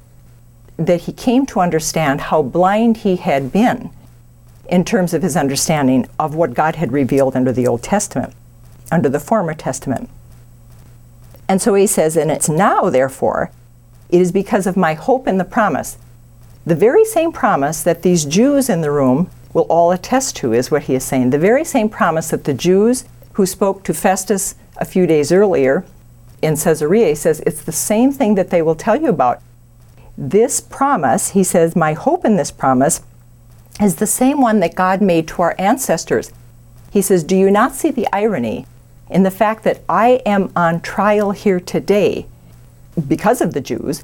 [0.77, 3.91] that he came to understand how blind he had been
[4.69, 8.33] in terms of his understanding of what God had revealed under the Old Testament,
[8.91, 10.09] under the former Testament.
[11.47, 13.51] And so he says, and it's now, therefore,
[14.09, 15.97] it is because of my hope in the promise.
[16.65, 20.71] The very same promise that these Jews in the room will all attest to is
[20.71, 21.31] what he is saying.
[21.31, 25.83] The very same promise that the Jews who spoke to Festus a few days earlier
[26.41, 29.41] in Caesarea says it's the same thing that they will tell you about.
[30.17, 33.01] This promise, he says, my hope in this promise
[33.81, 36.31] is the same one that God made to our ancestors.
[36.91, 38.65] He says, Do you not see the irony
[39.09, 42.25] in the fact that I am on trial here today
[43.07, 44.03] because of the Jews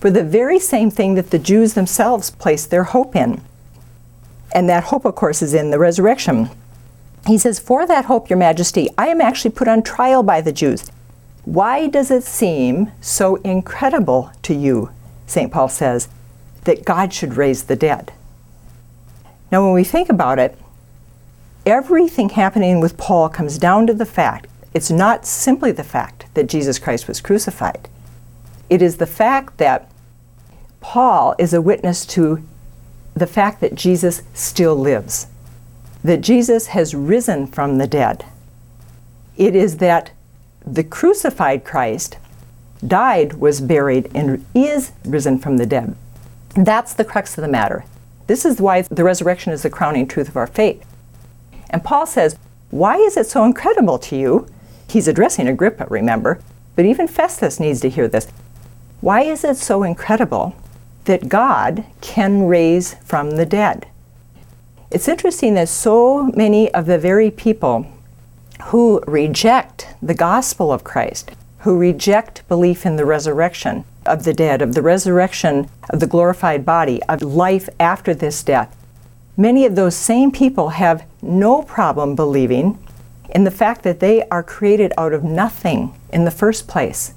[0.00, 3.42] for the very same thing that the Jews themselves placed their hope in?
[4.52, 6.50] And that hope, of course, is in the resurrection.
[7.26, 10.52] He says, For that hope, Your Majesty, I am actually put on trial by the
[10.52, 10.90] Jews.
[11.44, 14.90] Why does it seem so incredible to you,
[15.26, 15.52] St.
[15.52, 16.08] Paul says,
[16.64, 18.12] that God should raise the dead?
[19.52, 20.58] Now, when we think about it,
[21.66, 26.48] everything happening with Paul comes down to the fact it's not simply the fact that
[26.48, 27.88] Jesus Christ was crucified,
[28.68, 29.88] it is the fact that
[30.80, 32.42] Paul is a witness to
[33.14, 35.28] the fact that Jesus still lives,
[36.02, 38.24] that Jesus has risen from the dead.
[39.36, 40.10] It is that
[40.66, 42.16] the crucified Christ
[42.86, 45.96] died, was buried, and is risen from the dead.
[46.54, 47.84] That's the crux of the matter.
[48.26, 50.84] This is why the resurrection is the crowning truth of our faith.
[51.70, 52.38] And Paul says,
[52.70, 54.46] Why is it so incredible to you?
[54.88, 56.40] He's addressing Agrippa, remember,
[56.76, 58.28] but even Festus needs to hear this.
[59.00, 60.56] Why is it so incredible
[61.04, 63.88] that God can raise from the dead?
[64.90, 67.86] It's interesting that so many of the very people
[68.62, 74.62] who reject the gospel of Christ, who reject belief in the resurrection of the dead,
[74.62, 78.76] of the resurrection of the glorified body, of life after this death,
[79.36, 82.78] many of those same people have no problem believing
[83.30, 87.14] in the fact that they are created out of nothing in the first place.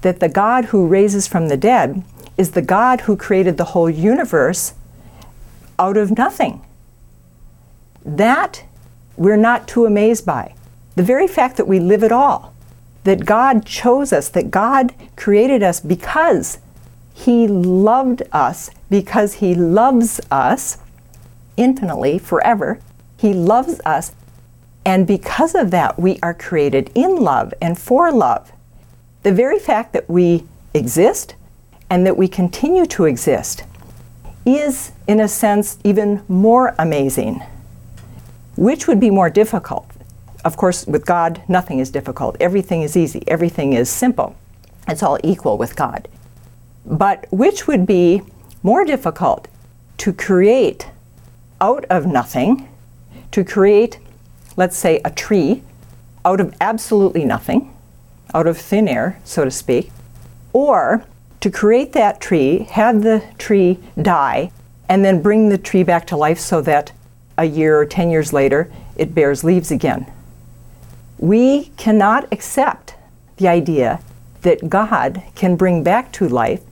[0.00, 2.02] That the God who raises from the dead
[2.38, 4.74] is the God who created the whole universe
[5.78, 6.64] out of nothing.
[8.04, 8.64] That
[9.16, 10.54] we're not too amazed by.
[10.96, 12.54] The very fact that we live at all,
[13.04, 16.58] that God chose us, that God created us because
[17.14, 20.78] He loved us, because He loves us
[21.56, 22.78] infinitely, forever.
[23.16, 24.12] He loves us,
[24.84, 28.52] and because of that, we are created in love and for love.
[29.22, 30.44] The very fact that we
[30.74, 31.36] exist
[31.88, 33.64] and that we continue to exist
[34.44, 37.42] is, in a sense, even more amazing.
[38.56, 39.90] Which would be more difficult?
[40.44, 42.36] Of course, with God, nothing is difficult.
[42.40, 43.22] Everything is easy.
[43.28, 44.36] Everything is simple.
[44.88, 46.08] It's all equal with God.
[46.84, 48.22] But which would be
[48.62, 49.48] more difficult
[49.98, 50.88] to create
[51.60, 52.68] out of nothing,
[53.30, 53.98] to create,
[54.56, 55.62] let's say, a tree
[56.24, 57.72] out of absolutely nothing,
[58.34, 59.90] out of thin air, so to speak,
[60.52, 61.04] or
[61.40, 64.50] to create that tree, have the tree die,
[64.88, 66.92] and then bring the tree back to life so that
[67.38, 70.10] a year or 10 years later it bears leaves again.
[71.18, 72.94] We cannot accept
[73.36, 74.00] the idea
[74.42, 76.62] that God can bring back to life,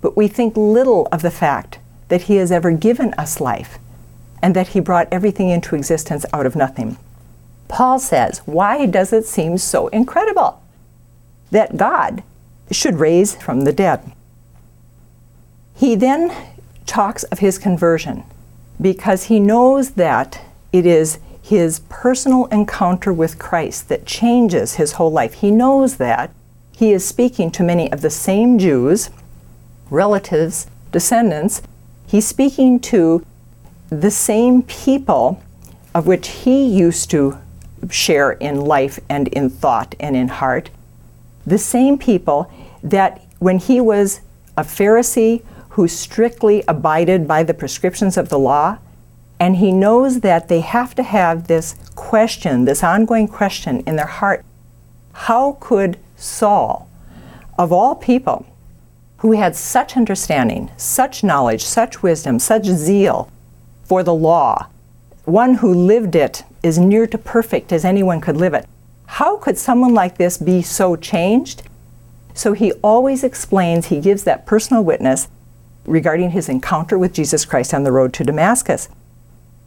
[0.00, 3.78] but we think little of the fact that He has ever given us life
[4.42, 6.96] and that he brought everything into existence out of nothing.
[7.68, 10.62] Paul says, Why does it seem so incredible
[11.50, 12.22] that God
[12.70, 14.12] should raise from the dead?
[15.74, 16.34] He then
[16.86, 18.24] talks of his conversion
[18.80, 20.40] because he knows that
[20.72, 25.34] it is his personal encounter with Christ that changes his whole life.
[25.34, 26.30] He knows that
[26.74, 29.10] he is speaking to many of the same Jews,
[29.90, 31.60] relatives, descendants.
[32.06, 33.24] He's speaking to
[33.90, 35.42] the same people
[35.94, 37.36] of which he used to
[37.90, 40.70] share in life and in thought and in heart,
[41.46, 42.50] the same people
[42.82, 44.20] that when he was
[44.56, 48.78] a Pharisee who strictly abided by the prescriptions of the law,
[49.38, 54.06] and he knows that they have to have this question, this ongoing question in their
[54.06, 54.44] heart
[55.12, 56.88] how could Saul,
[57.58, 58.46] of all people,
[59.18, 63.30] who had such understanding, such knowledge, such wisdom, such zeal,
[63.84, 64.66] for the law,
[65.24, 68.66] one who lived it as near to perfect as anyone could live it.
[69.06, 71.64] How could someone like this be so changed?
[72.32, 75.28] So he always explains, he gives that personal witness
[75.84, 78.88] regarding his encounter with Jesus Christ on the road to Damascus.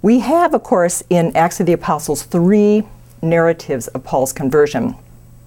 [0.01, 2.83] We have, of course, in Acts of the Apostles, three
[3.21, 4.95] narratives of Paul's conversion.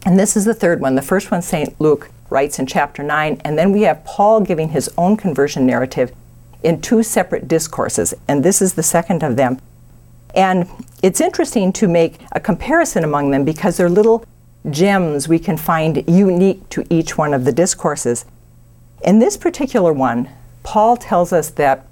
[0.04, 0.94] And this is the third one.
[0.94, 1.78] The first one, St.
[1.80, 6.12] Luke writes in chapter 9, and then we have Paul giving his own conversion narrative
[6.62, 9.60] in two separate discourses, and this is the second of them.
[10.34, 10.68] And
[11.02, 14.24] it's interesting to make a comparison among them because they're little
[14.70, 18.24] gems we can find unique to each one of the discourses.
[19.02, 20.28] In this particular one,
[20.66, 21.86] Paul tells us that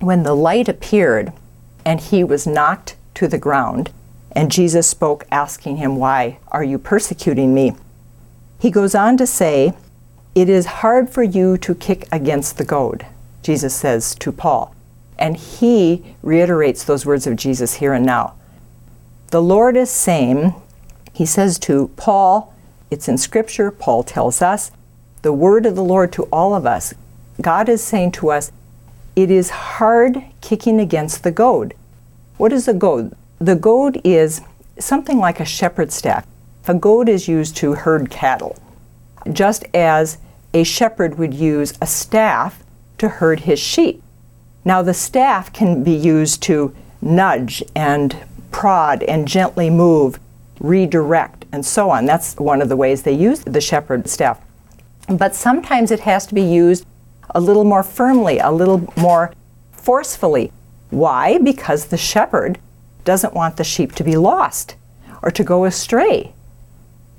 [0.00, 1.32] when the light appeared
[1.82, 3.90] and he was knocked to the ground,
[4.32, 7.72] and Jesus spoke, asking him, Why are you persecuting me?
[8.60, 9.72] He goes on to say,
[10.34, 13.06] It is hard for you to kick against the goad.
[13.42, 14.74] Jesus says to Paul.
[15.18, 18.34] And he reiterates those words of Jesus here and now.
[19.28, 20.54] The Lord is saying,
[21.14, 22.54] he says to Paul,
[22.90, 24.70] it's in Scripture, Paul tells us,
[25.22, 26.92] the word of the Lord to all of us.
[27.40, 28.52] God is saying to us,
[29.14, 31.74] it is hard kicking against the goad.
[32.36, 33.16] What is a goad?
[33.38, 34.40] The goad is
[34.78, 36.26] something like a shepherd's staff.
[36.66, 38.58] A goad is used to herd cattle,
[39.32, 40.18] just as
[40.52, 42.62] a shepherd would use a staff
[42.98, 44.02] to herd his sheep.
[44.64, 48.16] Now, the staff can be used to nudge and
[48.50, 50.20] prod and gently move,
[50.60, 52.04] redirect, and so on.
[52.04, 54.40] That's one of the ways they use the shepherd staff.
[55.08, 56.84] But sometimes it has to be used
[57.34, 59.32] a little more firmly, a little more
[59.72, 60.52] forcefully.
[60.90, 61.38] Why?
[61.38, 62.58] Because the shepherd
[63.04, 64.76] doesn't want the sheep to be lost
[65.22, 66.32] or to go astray,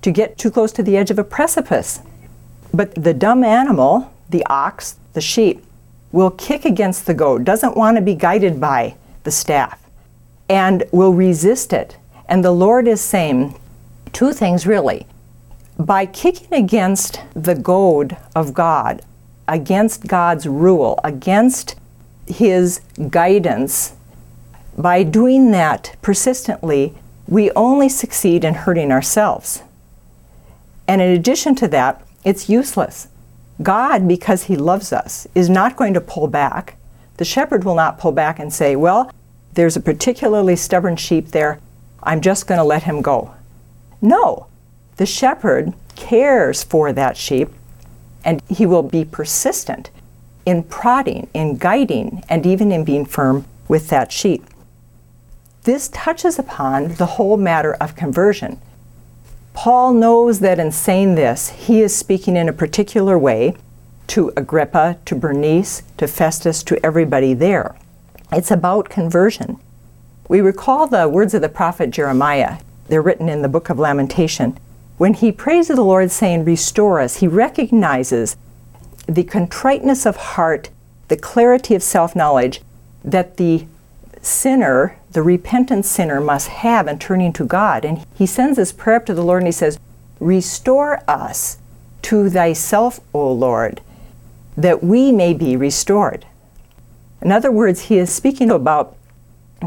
[0.02, 2.00] to get too close to the edge of a precipice.
[2.74, 5.64] But the dumb animal, the ox, the sheep,
[6.12, 9.80] will kick against the goad, doesn't want to be guided by the staff,
[10.48, 11.98] and will resist it.
[12.28, 13.60] And the Lord is saying
[14.14, 15.08] two things really.
[15.78, 19.02] By kicking against the goad of God,
[19.50, 21.76] against God's rule, against
[22.26, 22.80] His
[23.10, 23.96] guidance,
[24.78, 26.94] by doing that persistently,
[27.28, 29.64] we only succeed in hurting ourselves.
[30.88, 33.10] And in addition to that, it's useless
[33.62, 36.78] God, because He loves us, is not going to pull back.
[37.18, 39.12] The shepherd will not pull back and say, Well,
[39.54, 41.60] there's a particularly stubborn sheep there.
[42.02, 43.34] I'm just going to let him go.
[44.02, 44.48] No,
[44.96, 47.50] the shepherd cares for that sheep
[48.24, 49.90] and he will be persistent
[50.46, 54.44] in prodding, in guiding, and even in being firm with that sheep.
[55.64, 58.60] This touches upon the whole matter of conversion.
[59.54, 63.56] Paul knows that in saying this, he is speaking in a particular way
[64.08, 67.76] to Agrippa, to Bernice, to Festus, to everybody there.
[68.32, 69.60] It's about conversion.
[70.28, 72.60] We recall the words of the prophet Jeremiah.
[72.88, 74.58] They're written in the book of Lamentation.
[75.00, 78.36] When he prays to the Lord, saying, Restore us, he recognizes
[79.08, 80.72] the contriteness of heart,
[81.08, 82.60] the clarity of self knowledge
[83.06, 83.66] that the
[84.22, 87.86] sinner, the repentant sinner, must have in turning to God.
[87.86, 89.80] And he sends this prayer up to the Lord and he says,
[90.20, 91.60] Restore us
[92.02, 93.80] to thyself, O Lord,
[94.58, 96.26] that we may be restored.
[97.22, 98.98] In other words, he is speaking about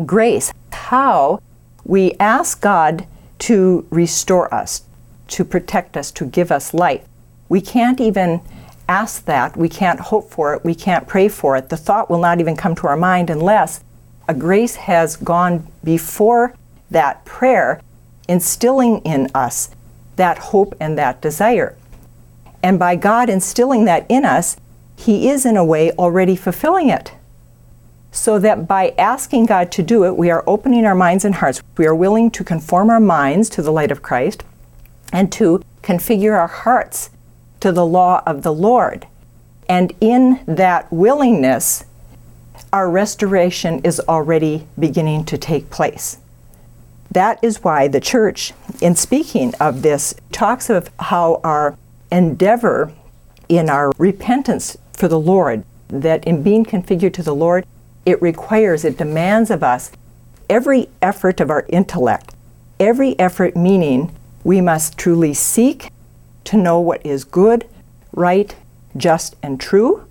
[0.05, 1.41] grace, how
[1.85, 3.07] we ask God
[3.39, 4.83] to restore us,
[5.29, 7.07] to protect us, to give us life.
[7.49, 8.41] We can't even
[8.89, 11.69] ask that, we can't hope for it, we can't pray for it.
[11.69, 13.83] The thought will not even come to our mind unless
[14.29, 16.55] a grace has gone before
[16.91, 17.81] that prayer,
[18.29, 19.71] instilling in us
[20.17, 21.77] that hope and that desire.
[22.63, 24.57] And by God instilling that in us,
[24.97, 27.13] He is in a way already fulfilling it.
[28.13, 31.63] So that by asking God to do it, we are opening our minds and hearts.
[31.79, 34.45] We are willing to conform our minds to the light of Christ
[35.13, 37.11] and to configure our hearts
[37.61, 39.07] to the law of the Lord.
[39.69, 41.85] And in that willingness,
[42.73, 46.19] our restoration is already beginning to take place.
[47.11, 51.77] That is why the church, in speaking of this, talks of how our
[52.11, 52.93] endeavor
[53.49, 57.67] in our repentance for the Lord, that in being configured to the Lord,
[58.07, 59.93] it requires, it demands of us
[60.49, 62.35] every effort of our intellect,
[62.81, 65.91] every effort meaning we must truly seek
[66.45, 67.67] to know what is good,
[68.13, 68.55] right,
[68.97, 70.07] just, and true,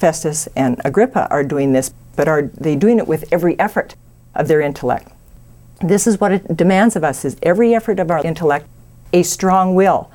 [0.00, 3.94] Festus and Agrippa are doing this, but are they doing it with every effort
[4.34, 5.12] of their intellect?
[5.82, 8.66] This is what it demands of us is every effort of our intellect,
[9.12, 10.10] a strong will,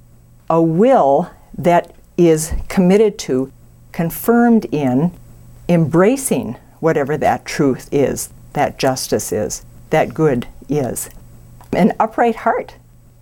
[0.50, 3.52] a will that is committed to,
[3.92, 5.12] confirmed in,
[5.70, 11.10] embracing whatever that truth is, that justice is, that good is.
[11.74, 12.76] An upright heart.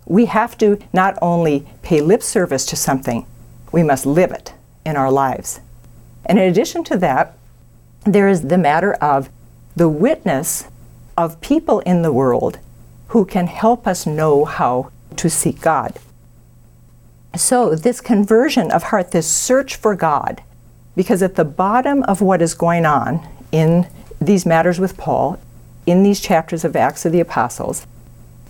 [0.06, 3.26] We have to not only pay lip service to something,
[3.72, 5.60] we must live it in our lives.
[6.26, 7.36] And in addition to that,
[8.04, 9.30] there is the matter of
[9.76, 10.68] the witness
[11.16, 12.58] of people in the world
[13.08, 15.98] who can help us know how to seek God.
[17.36, 20.42] So, this conversion of heart, this search for God,
[20.94, 23.88] because at the bottom of what is going on in
[24.20, 25.38] these matters with Paul,
[25.86, 27.86] in these chapters of Acts of the Apostles,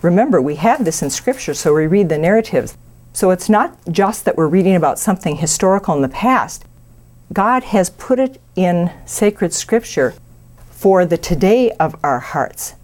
[0.05, 2.77] remember, we have this in Scripture, so we read the narratives.
[3.13, 6.65] So, it's not just that we're reading about something historical in the past,
[7.33, 10.15] God has put it in sacred scripture
[10.71, 12.75] for the today of our hearts.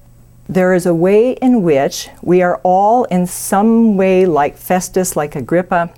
[0.48, 5.36] There is a way in which we are all, in some way, like Festus, like
[5.36, 5.92] Agrippa,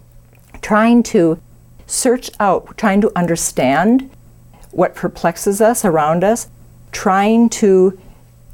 [0.60, 1.40] trying to
[1.86, 4.10] search out, trying to understand
[4.70, 6.48] what perplexes us around us,
[6.90, 7.98] trying to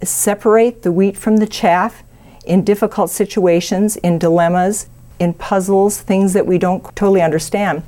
[0.03, 2.03] separate the wheat from the chaff
[2.49, 4.89] in difficult situations, in dilemmas,
[5.21, 7.83] in puzzles, things that we don't totally understand.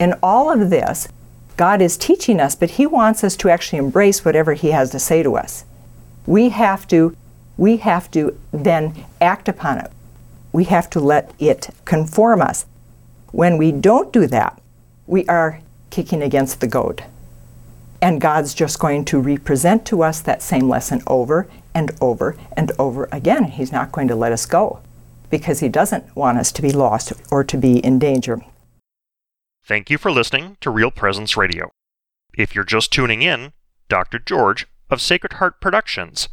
[0.00, 1.08] In all of this,
[1.56, 4.98] God is teaching us, but He wants us to actually embrace whatever He has to
[4.98, 5.64] say to us.
[6.26, 7.14] We have to,
[7.56, 9.92] we have to then act upon it.
[10.52, 12.64] We have to let it conform us.
[13.32, 14.60] When we don't do that,
[15.06, 15.60] we are
[15.90, 17.04] kicking against the goad.
[18.02, 22.72] And God's just going to represent to us that same lesson over and over and
[22.78, 23.44] over again.
[23.44, 24.80] He's not going to let us go
[25.30, 28.40] because He doesn't want us to be lost or to be in danger.
[29.64, 31.70] Thank you for listening to Real Presence Radio.
[32.36, 33.52] If you're just tuning in,
[33.88, 34.18] Dr.
[34.18, 36.28] George of Sacred Heart Productions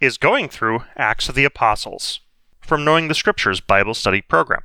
[0.00, 2.20] is going through Acts of the Apostles
[2.60, 4.62] from Knowing the Scriptures Bible Study Program.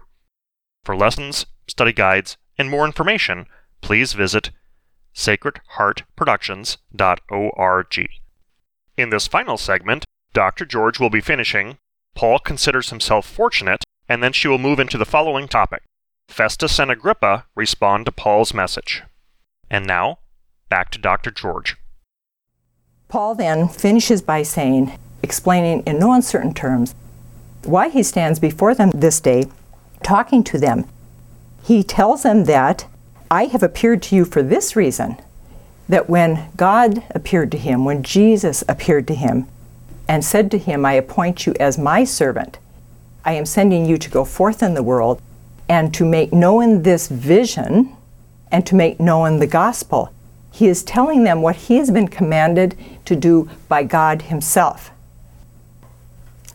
[0.84, 3.46] For lessons, study guides, and more information,
[3.82, 4.52] please visit
[5.16, 8.10] sacredheartproductions.org.
[8.98, 10.04] In this final segment,
[10.34, 10.66] Dr.
[10.66, 11.78] George will be finishing
[12.16, 15.84] Paul considers himself fortunate, and then she will move into the following topic
[16.28, 19.04] Festus and Agrippa respond to Paul's message.
[19.70, 20.20] And now,
[20.70, 21.32] back to Dr.
[21.32, 21.78] George.
[23.08, 26.96] Paul then finishes by saying, explaining in no uncertain terms,
[27.64, 29.46] why he stands before them this day,
[30.04, 30.86] talking to them.
[31.64, 32.88] He tells them that
[33.32, 35.16] I have appeared to you for this reason
[35.88, 39.48] that when God appeared to him, when Jesus appeared to him,
[40.06, 42.58] and said to him, I appoint you as my servant.
[43.24, 45.22] I am sending you to go forth in the world
[45.70, 47.96] and to make known this vision
[48.52, 50.12] and to make known the gospel.
[50.52, 54.92] He is telling them what he has been commanded to do by God himself.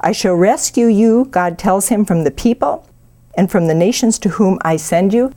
[0.03, 2.87] I shall rescue you, God tells him, from the people
[3.35, 5.33] and from the nations to whom I send you.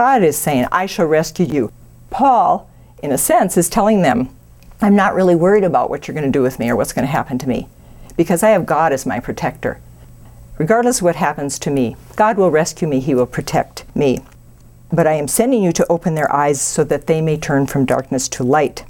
[0.00, 1.72] God is saying, I shall rescue you.
[2.08, 2.70] Paul,
[3.02, 4.34] in a sense, is telling them,
[4.80, 7.06] I'm not really worried about what you're going to do with me or what's going
[7.06, 7.68] to happen to me
[8.16, 9.78] because I have God as my protector.
[10.56, 14.20] Regardless of what happens to me, God will rescue me, He will protect me.
[14.90, 17.84] But I am sending you to open their eyes so that they may turn from
[17.84, 18.86] darkness to light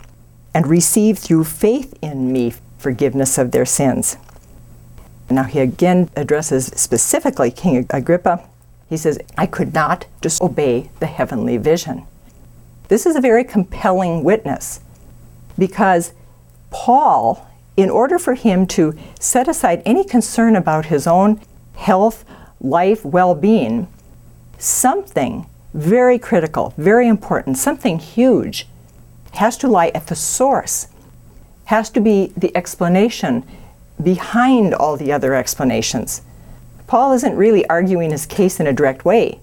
[0.55, 4.17] and receive through faith in me forgiveness of their sins.
[5.29, 8.49] Now, he again addresses specifically King Agrippa.
[8.91, 12.07] He says, I could not disobey the heavenly vision.
[12.89, 14.81] This is a very compelling witness
[15.57, 16.13] because
[16.71, 21.41] Paul, in order for him to set aside any concern about his own
[21.77, 22.25] health,
[22.61, 23.87] life, well being,
[24.59, 28.67] something very critical, very important, something huge
[29.35, 30.89] has to lie at the source,
[31.67, 33.45] has to be the explanation
[34.03, 36.23] behind all the other explanations.
[36.91, 39.39] Paul isn't really arguing his case in a direct way.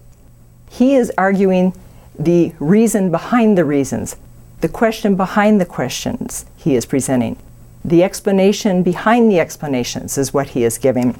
[0.68, 1.72] He is arguing
[2.18, 4.16] the reason behind the reasons,
[4.60, 7.38] the question behind the questions he is presenting.
[7.82, 11.18] The explanation behind the explanations is what he is giving.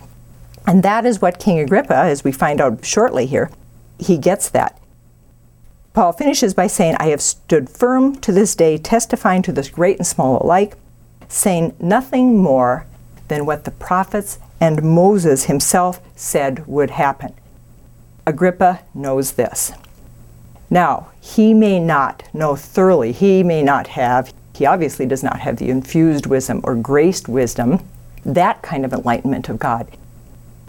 [0.67, 3.51] And that is what King Agrippa, as we find out shortly here,
[3.99, 4.79] he gets that.
[5.95, 9.97] Paul finishes by saying, I have stood firm to this day, testifying to this great
[9.97, 10.77] and small alike,
[11.27, 12.85] saying nothing more
[13.29, 17.35] than what the prophets and Moses himself said would happen.
[18.27, 19.73] Agrippa knows this.
[20.71, 25.57] Now, he may not know thoroughly, he may not have, he obviously does not have
[25.57, 27.81] the infused wisdom or graced wisdom,
[28.25, 29.89] that kind of enlightenment of God.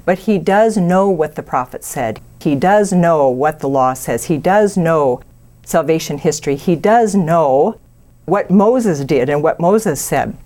[0.06, 2.22] But he does know what the prophet said.
[2.40, 4.26] He does know what the law says.
[4.26, 5.22] He does know
[5.64, 6.56] salvation history.
[6.56, 7.80] He does know
[8.26, 10.38] what Moses did and what Moses said.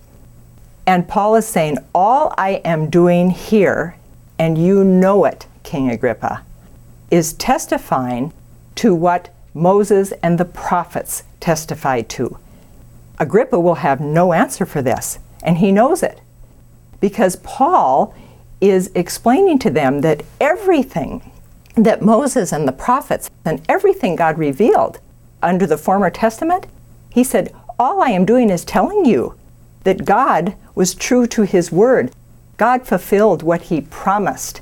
[0.86, 3.96] And Paul is saying, All I am doing here,
[4.38, 6.44] and you know it, King Agrippa,
[7.10, 8.34] is testifying
[8.76, 12.38] to what Moses and the prophets testified to.
[13.20, 16.20] Agrippa will have no answer for this, and he knows it.
[17.00, 18.16] Because Paul
[18.60, 21.32] is explaining to them that everything
[21.76, 25.00] that Moses and the prophets and everything God revealed
[25.42, 26.66] under the former testament,
[27.10, 29.36] he said, All I am doing is telling you
[29.84, 32.12] that God was true to his word.
[32.58, 34.62] God fulfilled what he promised.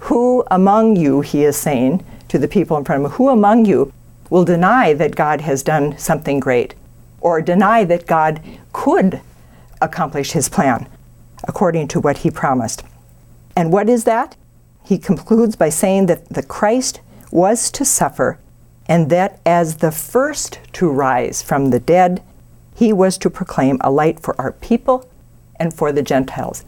[0.00, 3.64] Who among you, he is saying to the people in front of him, who among
[3.64, 3.92] you
[4.30, 6.74] will deny that God has done something great
[7.20, 8.40] or deny that God
[8.72, 9.20] could
[9.80, 10.88] accomplish his plan
[11.44, 12.82] according to what he promised?
[13.56, 14.36] And what is that?
[14.84, 18.38] He concludes by saying that the Christ was to suffer
[18.86, 22.22] and that as the first to rise from the dead,
[22.74, 25.08] he was to proclaim a light for our people
[25.58, 26.64] and for the Gentiles.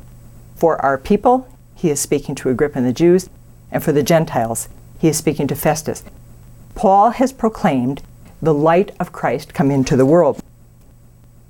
[0.57, 3.31] For our people, he is speaking to Agrippa and the Jews,
[3.71, 4.69] and for the Gentiles,
[4.99, 6.05] he is speaking to Festus.
[6.75, 8.03] Paul has proclaimed
[8.43, 10.43] the light of Christ come into the world.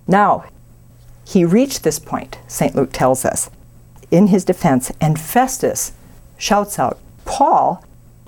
[0.06, 0.44] Now,
[1.24, 2.74] he reached this point, St.
[2.74, 3.50] Luke tells us,
[4.10, 5.92] in his defense, and Festus
[6.36, 7.84] shouts out, Paul,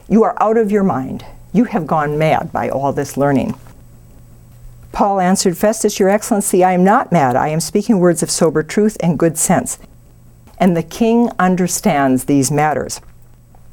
[0.09, 1.25] you are out of your mind.
[1.53, 3.55] You have gone mad by all this learning.
[4.93, 7.35] Paul answered, Festus, Your Excellency, I am not mad.
[7.35, 9.79] I am speaking words of sober truth and good sense.
[10.59, 13.01] And the king understands these matters.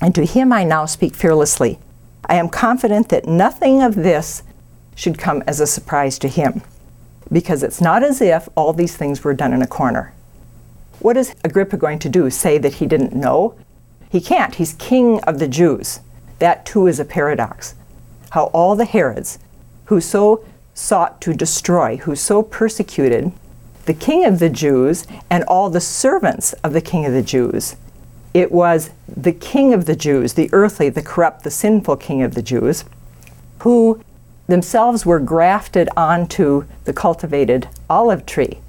[0.02, 1.78] And to him I now speak fearlessly.
[2.26, 4.44] I am confident that nothing of this
[4.96, 6.62] should come as a surprise to him,
[7.32, 10.14] because it's not as if all these things were done in a corner.
[11.00, 12.30] What is Agrippa going to do?
[12.30, 13.56] Say that he didn't know?
[14.10, 14.56] He can't.
[14.56, 16.00] He's king of the Jews.
[16.40, 17.76] That too is a paradox.
[18.32, 19.40] How all the Herods,
[19.86, 20.44] who so
[20.80, 23.32] sought to destroy, who so persecuted
[23.86, 27.76] the king of the Jews and all the servants of the king of the Jews.
[28.34, 32.34] It was the king of the Jews, the earthly, the corrupt, the sinful king of
[32.34, 32.86] the Jews,
[33.60, 34.02] who
[34.48, 38.60] themselves were grafted onto the cultivated olive tree.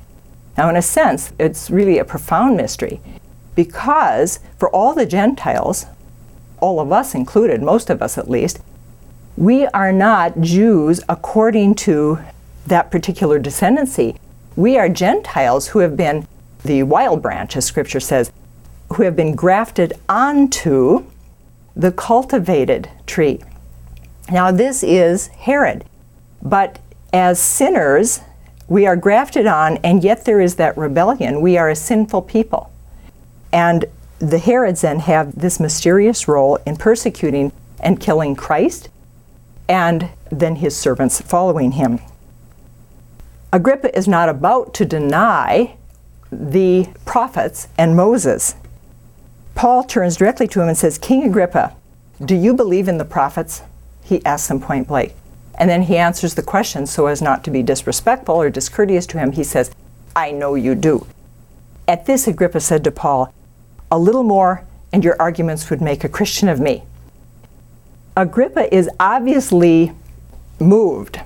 [0.58, 3.00] Now, in a sense, it's really a profound mystery
[3.54, 5.86] because for all the Gentiles,
[6.58, 8.60] all of us included, most of us at least,
[9.40, 12.18] we are not Jews according to
[12.66, 14.18] that particular descendancy.
[14.54, 16.28] We are Gentiles who have been
[16.62, 18.30] the wild branch, as scripture says,
[18.92, 21.06] who have been grafted onto
[21.74, 23.40] the cultivated tree.
[24.30, 25.86] Now, this is Herod,
[26.42, 26.78] but
[27.10, 28.20] as sinners,
[28.70, 31.40] We are grafted on, and yet there is that rebellion.
[31.40, 32.70] We are a sinful people.
[33.52, 33.84] And
[34.20, 38.88] the Herods then have this mysterious role in persecuting and killing Christ,
[39.70, 42.00] and then his servants following him.
[43.52, 45.76] Agrippa is not about to deny
[46.32, 48.56] the prophets and Moses.
[49.54, 51.76] Paul turns directly to him and says, King Agrippa,
[52.24, 53.62] do you believe in the prophets?
[54.02, 55.14] He asks him point blank.
[55.56, 59.18] And then he answers the question so as not to be disrespectful or discourteous to
[59.18, 59.32] him.
[59.32, 59.70] He says,
[60.16, 61.06] I know you do.
[61.86, 63.32] At this, Agrippa said to Paul,
[63.90, 66.82] A little more, and your arguments would make a Christian of me.
[68.20, 69.92] Agrippa is obviously
[70.58, 71.20] moved.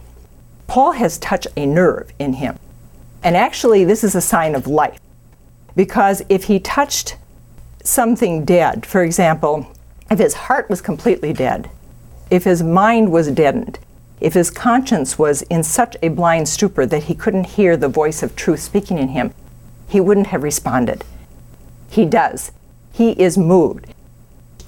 [0.69, 2.57] Paul has touched a nerve in him.
[3.25, 5.01] And actually, this is a sign of life.
[5.75, 7.17] Because if he touched
[7.83, 9.67] something dead, for example,
[10.09, 11.69] if his heart was completely dead,
[12.31, 13.81] if his mind was deadened,
[14.21, 18.23] if his conscience was in such a blind stupor that he couldn't hear the voice
[18.23, 19.35] of truth speaking in him,
[19.89, 21.03] he wouldn't have responded.
[21.91, 22.53] He does.
[22.93, 23.93] He is moved.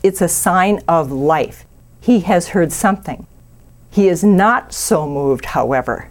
[0.02, 1.64] It's a sign of life.
[2.06, 3.26] He has heard something.
[3.90, 6.08] He is not so moved, however,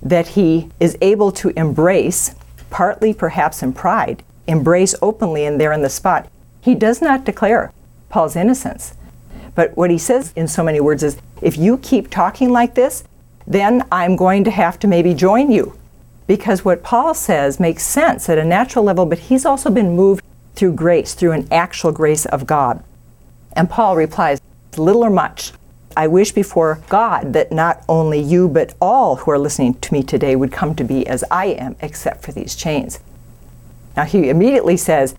[0.00, 2.34] that he is able to embrace,
[2.70, 6.30] partly perhaps in pride, embrace openly and there in the spot.
[6.62, 7.72] He does not declare
[8.08, 8.94] Paul's innocence.
[9.54, 13.04] But what he says in so many words is if you keep talking like this,
[13.46, 15.78] then I'm going to have to maybe join you.
[16.26, 20.24] Because what Paul says makes sense at a natural level, but he's also been moved
[20.54, 22.82] through grace, through an actual grace of God.
[23.52, 24.40] And Paul replies,
[24.78, 25.52] little or much,
[25.96, 30.02] I wish before God that not only you, but all who are listening to me
[30.02, 33.00] today would come to be as I am, except for these chains.
[33.96, 35.16] Now he immediately says,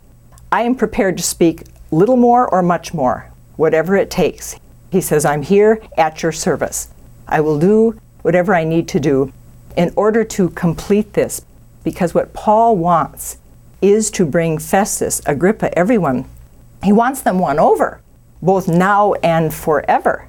[0.52, 4.56] I am prepared to speak little more or much more, whatever it takes.
[4.90, 6.90] He says, I'm here at your service.
[7.28, 9.34] I will do whatever I need to do
[9.76, 11.42] in order to complete this,
[11.84, 13.38] because what Paul wants
[13.82, 16.26] is to bring Festus, Agrippa, everyone,
[16.84, 18.02] he wants them won over,
[18.42, 20.28] both now and forever.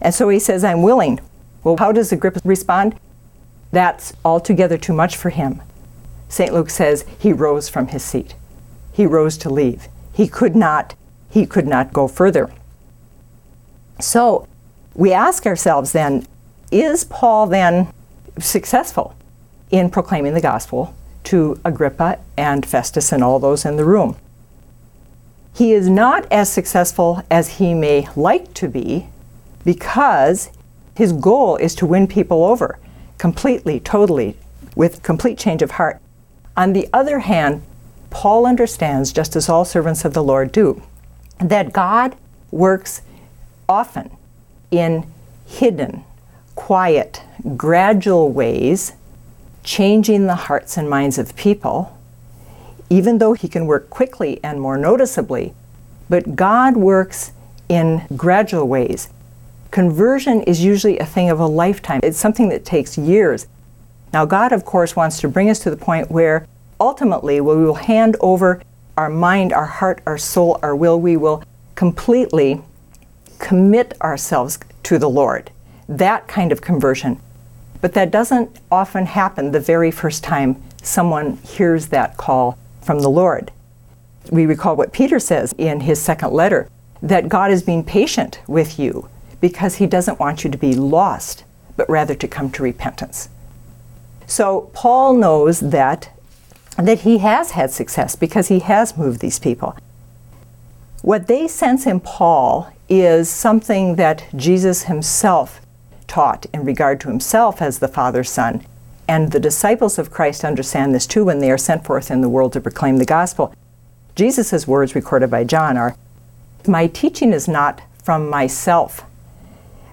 [0.00, 1.20] And so he says, I'm willing.
[1.64, 2.98] Well, how does Agrippa respond?
[3.72, 5.62] That's altogether too much for him.
[6.28, 6.52] St.
[6.52, 8.34] Luke says he rose from his seat.
[8.92, 9.88] He rose to leave.
[10.12, 10.94] He could not
[11.30, 12.50] he could not go further.
[14.00, 14.48] So
[14.94, 16.26] we ask ourselves then,
[16.70, 17.92] is Paul then
[18.38, 19.14] successful
[19.70, 24.16] in proclaiming the gospel to Agrippa and Festus and all those in the room?
[25.58, 29.08] He is not as successful as he may like to be
[29.64, 30.50] because
[30.94, 32.78] his goal is to win people over
[33.18, 34.36] completely, totally,
[34.76, 36.00] with complete change of heart.
[36.56, 37.62] On the other hand,
[38.08, 40.80] Paul understands, just as all servants of the Lord do,
[41.40, 42.14] that God
[42.52, 43.02] works
[43.68, 44.16] often
[44.70, 45.12] in
[45.44, 46.04] hidden,
[46.54, 47.24] quiet,
[47.56, 48.92] gradual ways,
[49.64, 51.97] changing the hearts and minds of people,
[52.90, 55.54] even though He can work quickly and more noticeably.
[56.08, 57.32] But God works
[57.68, 59.08] in gradual ways.
[59.70, 63.46] Conversion is usually a thing of a lifetime, it's something that takes years.
[64.12, 66.46] Now, God, of course, wants to bring us to the point where
[66.80, 68.62] ultimately we will hand over
[68.96, 71.42] our mind, our heart, our soul, our will, we will
[71.74, 72.62] completely
[73.38, 75.50] commit ourselves to the Lord.
[75.88, 77.20] That kind of conversion.
[77.80, 82.58] But that doesn't often happen the very first time someone hears that call
[82.88, 83.52] from the Lord.
[84.30, 86.70] We recall what Peter says in his second letter
[87.02, 89.10] that God is being patient with you
[89.42, 91.44] because he doesn't want you to be lost,
[91.76, 93.28] but rather to come to repentance.
[94.26, 96.08] So Paul knows that
[96.78, 99.76] that he has had success because he has moved these people.
[101.02, 105.60] What they sense in Paul is something that Jesus himself
[106.06, 108.64] taught in regard to himself as the Father's Son.
[109.08, 112.28] And the disciples of Christ understand this too when they are sent forth in the
[112.28, 113.54] world to proclaim the gospel.
[114.14, 115.96] Jesus' words recorded by John are
[116.66, 119.04] My teaching is not from myself,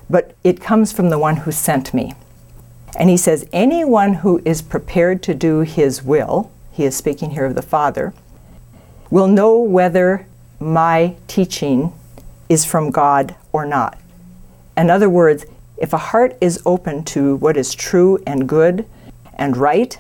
[0.10, 2.14] but it comes from the one who sent me.
[3.00, 7.46] And he says, Anyone who is prepared to do his will, he is speaking here
[7.46, 8.14] of the Father,
[9.10, 10.26] will know whether
[10.60, 11.94] my teaching
[12.50, 13.98] is from God or not.
[14.76, 15.46] In other words,
[15.78, 18.86] if a heart is open to what is true and good
[19.36, 20.00] and right,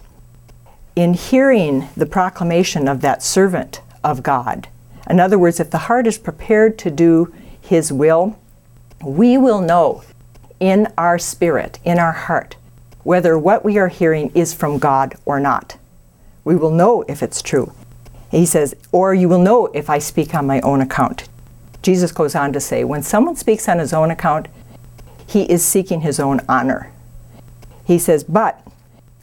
[0.95, 4.67] in hearing the proclamation of that servant of God,
[5.09, 8.37] in other words, if the heart is prepared to do His will,
[9.03, 10.03] we will know
[10.59, 12.55] in our spirit, in our heart,
[13.03, 15.77] whether what we are hearing is from God or not.
[16.43, 17.73] We will know if it's true.
[18.31, 21.27] He says, or you will know if I speak on my own account.
[21.81, 24.47] Jesus goes on to say, when someone speaks on his own account,
[25.27, 26.91] he is seeking his own honor.
[27.85, 28.65] He says, but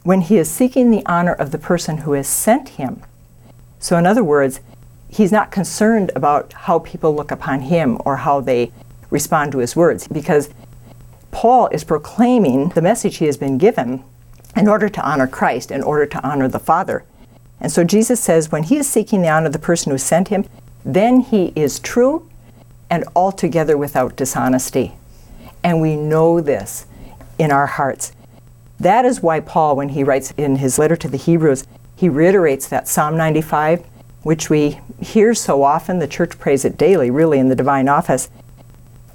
[0.03, 3.01] when he is seeking the honor of the person who has sent him.
[3.79, 4.59] So, in other words,
[5.09, 8.71] he's not concerned about how people look upon him or how they
[9.09, 10.49] respond to his words because
[11.31, 14.03] Paul is proclaiming the message he has been given
[14.55, 17.03] in order to honor Christ, in order to honor the Father.
[17.59, 20.27] And so Jesus says when he is seeking the honor of the person who sent
[20.27, 20.45] him,
[20.85, 22.29] then he is true
[22.89, 24.93] and altogether without dishonesty.
[25.63, 26.85] And we know this
[27.39, 28.11] in our hearts.
[28.83, 31.65] That is why Paul, when he writes in his letter to the Hebrews,
[31.95, 33.85] he reiterates that Psalm 95,
[34.23, 35.99] which we hear so often.
[35.99, 38.29] The church prays it daily, really, in the divine office.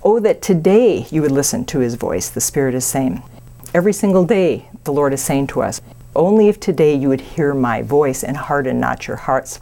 [0.02, 3.22] Oh, that today you would listen to his voice, the Spirit is saying.
[3.74, 5.82] Every single day, the Lord is saying to us,
[6.16, 9.60] Only if today you would hear my voice and harden not your hearts.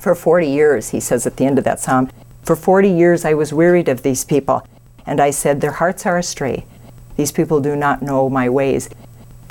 [0.00, 2.12] For 40 years, he says at the end of that psalm,
[2.44, 4.64] for 40 years I was wearied of these people,
[5.04, 6.64] and I said, Their hearts are astray.
[7.16, 8.88] These people do not know my ways.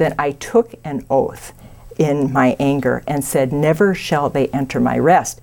[0.01, 1.53] Then I took an oath
[1.99, 5.39] in my anger and said, Never shall they enter my rest.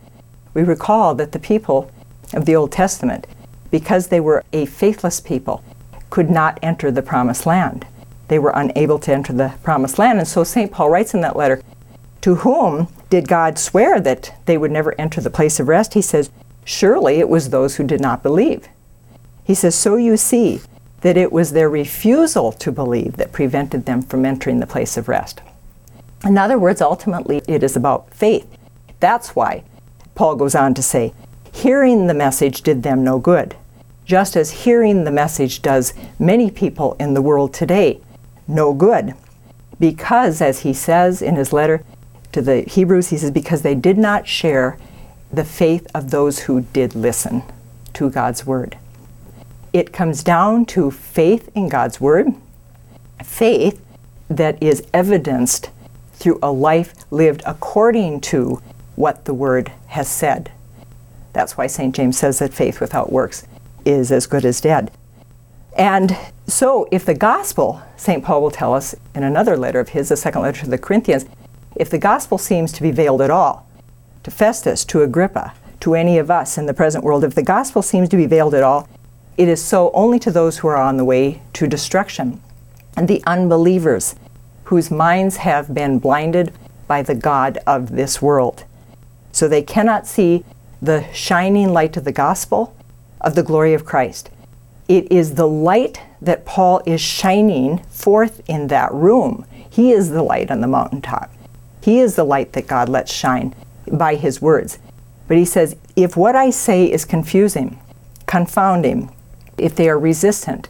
[0.52, 1.92] We recall that the people
[2.34, 3.28] of the Old Testament,
[3.70, 5.62] because they were a faithless people,
[6.10, 7.86] could not enter the promised land.
[8.26, 10.18] They were unable to enter the promised land.
[10.18, 10.72] And so St.
[10.72, 11.62] Paul writes in that letter,
[12.22, 15.94] To whom did God swear that they would never enter the place of rest?
[15.94, 16.30] He says,
[16.64, 18.66] Surely it was those who did not believe.
[19.44, 20.62] He says, So you see
[21.00, 25.08] that it was their refusal to believe that prevented them from entering the place of
[25.08, 25.40] rest.
[26.24, 28.46] In other words, ultimately, it is about faith.
[29.00, 29.62] That's why
[30.14, 31.14] Paul goes on to say,
[31.52, 33.56] hearing the message did them no good,
[34.04, 38.00] just as hearing the message does many people in the world today
[38.48, 39.14] no good.
[39.78, 41.84] Because, as he says in his letter
[42.32, 44.76] to the Hebrews, he says, because they did not share
[45.32, 47.42] the faith of those who did listen
[47.92, 48.76] to God's word.
[49.72, 52.28] It comes down to faith in God's word,
[53.22, 53.84] faith
[54.28, 55.70] that is evidenced
[56.12, 58.62] through a life lived according to
[58.96, 60.50] what the Word has said.
[61.32, 61.94] That's why St.
[61.94, 63.46] James says that faith without works
[63.84, 64.90] is as good as dead.
[65.76, 66.16] And
[66.48, 68.24] so, if the gospel, St.
[68.24, 71.26] Paul will tell us in another letter of his, the second letter to the Corinthians,
[71.76, 73.68] if the gospel seems to be veiled at all,
[74.24, 77.82] to Festus, to Agrippa, to any of us in the present world, if the gospel
[77.82, 78.88] seems to be veiled at all,
[79.38, 82.42] it is so only to those who are on the way to destruction
[82.96, 84.16] and the unbelievers
[84.64, 86.52] whose minds have been blinded
[86.88, 88.64] by the God of this world.
[89.30, 90.44] So they cannot see
[90.82, 92.74] the shining light of the gospel
[93.20, 94.30] of the glory of Christ.
[94.88, 99.46] It is the light that Paul is shining forth in that room.
[99.70, 101.30] He is the light on the mountaintop.
[101.80, 103.54] He is the light that God lets shine
[103.92, 104.80] by his words.
[105.28, 107.78] But he says, if what I say is confusing,
[108.26, 109.14] confounding,
[109.60, 110.68] if they are resistant,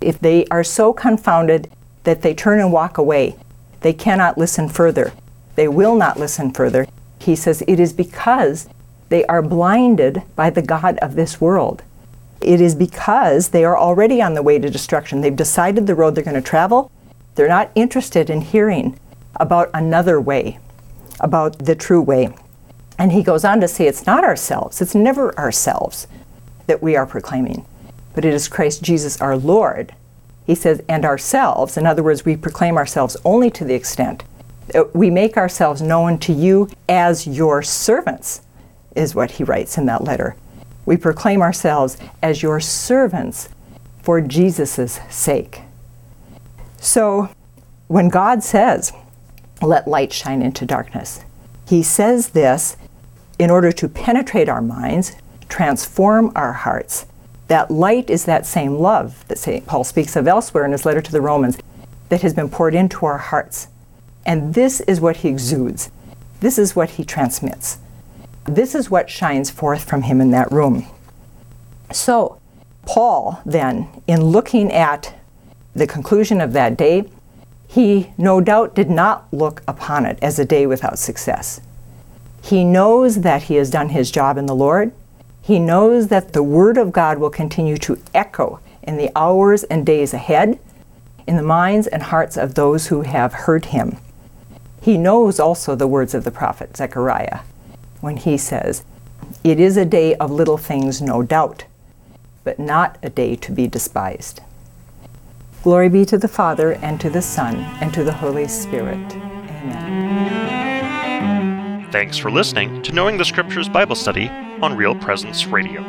[0.00, 1.70] if they are so confounded
[2.04, 3.36] that they turn and walk away.
[3.80, 5.12] They cannot listen further.
[5.56, 6.86] They will not listen further.
[7.20, 8.68] He says it is because
[9.08, 11.82] they are blinded by the God of this world.
[12.40, 15.20] It is because they are already on the way to destruction.
[15.20, 16.90] They've decided the road they're going to travel.
[17.34, 18.98] They're not interested in hearing
[19.36, 20.58] about another way,
[21.20, 22.34] about the true way.
[22.98, 26.06] And he goes on to say it's not ourselves, it's never ourselves
[26.66, 27.64] that we are proclaiming,
[28.18, 29.94] but it is Christ Jesus our Lord
[30.44, 34.24] he says, and ourselves, in other words, we proclaim ourselves only to the extent
[34.68, 38.40] that we make ourselves known to you as your servants,
[38.96, 40.34] is what he writes in that letter.
[40.84, 43.50] We proclaim ourselves as your servants
[44.02, 45.60] for Jesus' sake.
[46.78, 47.28] So,
[47.86, 48.92] when God says,
[49.62, 51.20] let light shine into darkness,
[51.68, 52.78] he says this
[53.38, 55.12] in order to penetrate our minds,
[55.48, 57.06] transform our hearts,
[57.48, 59.66] that light is that same love that St.
[59.66, 61.58] Paul speaks of elsewhere in his letter to the Romans
[62.08, 63.68] that has been poured into our hearts.
[64.24, 65.90] And this is what he exudes.
[66.40, 67.78] This is what he transmits.
[68.44, 70.86] This is what shines forth from him in that room.
[71.92, 72.38] So,
[72.86, 75.14] Paul, then, in looking at
[75.74, 77.08] the conclusion of that day,
[77.66, 81.60] he no doubt did not look upon it as a day without success.
[82.42, 84.92] He knows that he has done his job in the Lord.
[85.48, 89.86] He knows that the Word of God will continue to echo in the hours and
[89.86, 90.58] days ahead
[91.26, 93.96] in the minds and hearts of those who have heard him.
[94.82, 97.40] He knows also the words of the prophet Zechariah
[98.02, 98.84] when he says,
[99.42, 101.64] It is a day of little things, no doubt,
[102.44, 104.42] but not a day to be despised.
[105.62, 109.14] Glory be to the Father, and to the Son, and to the Holy Spirit.
[109.14, 110.57] Amen.
[111.90, 114.28] Thanks for listening to Knowing the Scriptures Bible Study
[114.60, 115.80] on Real Presence Radio.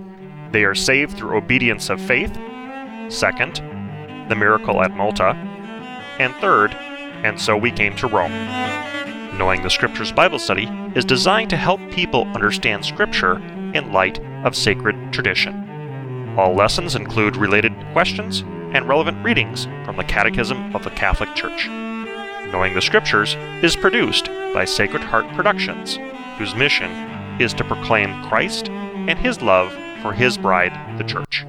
[0.53, 2.35] They are saved through obedience of faith,
[3.11, 3.57] second,
[4.31, 5.35] the miracle at Malta,
[6.19, 6.75] and third,
[7.25, 8.33] and so we came to Rome.
[9.39, 13.37] Knowing the Scriptures Bible Study is designed to help people understand Scripture
[13.75, 16.35] in light of sacred tradition.
[16.37, 18.41] All lessons include related questions
[18.75, 21.69] and relevant readings from the Catechism of the Catholic Church.
[22.51, 25.99] Knowing the Scriptures is produced by Sacred Heart Productions,
[26.39, 26.91] whose mission
[27.41, 31.47] is to proclaim Christ and His love for His bride, the Church.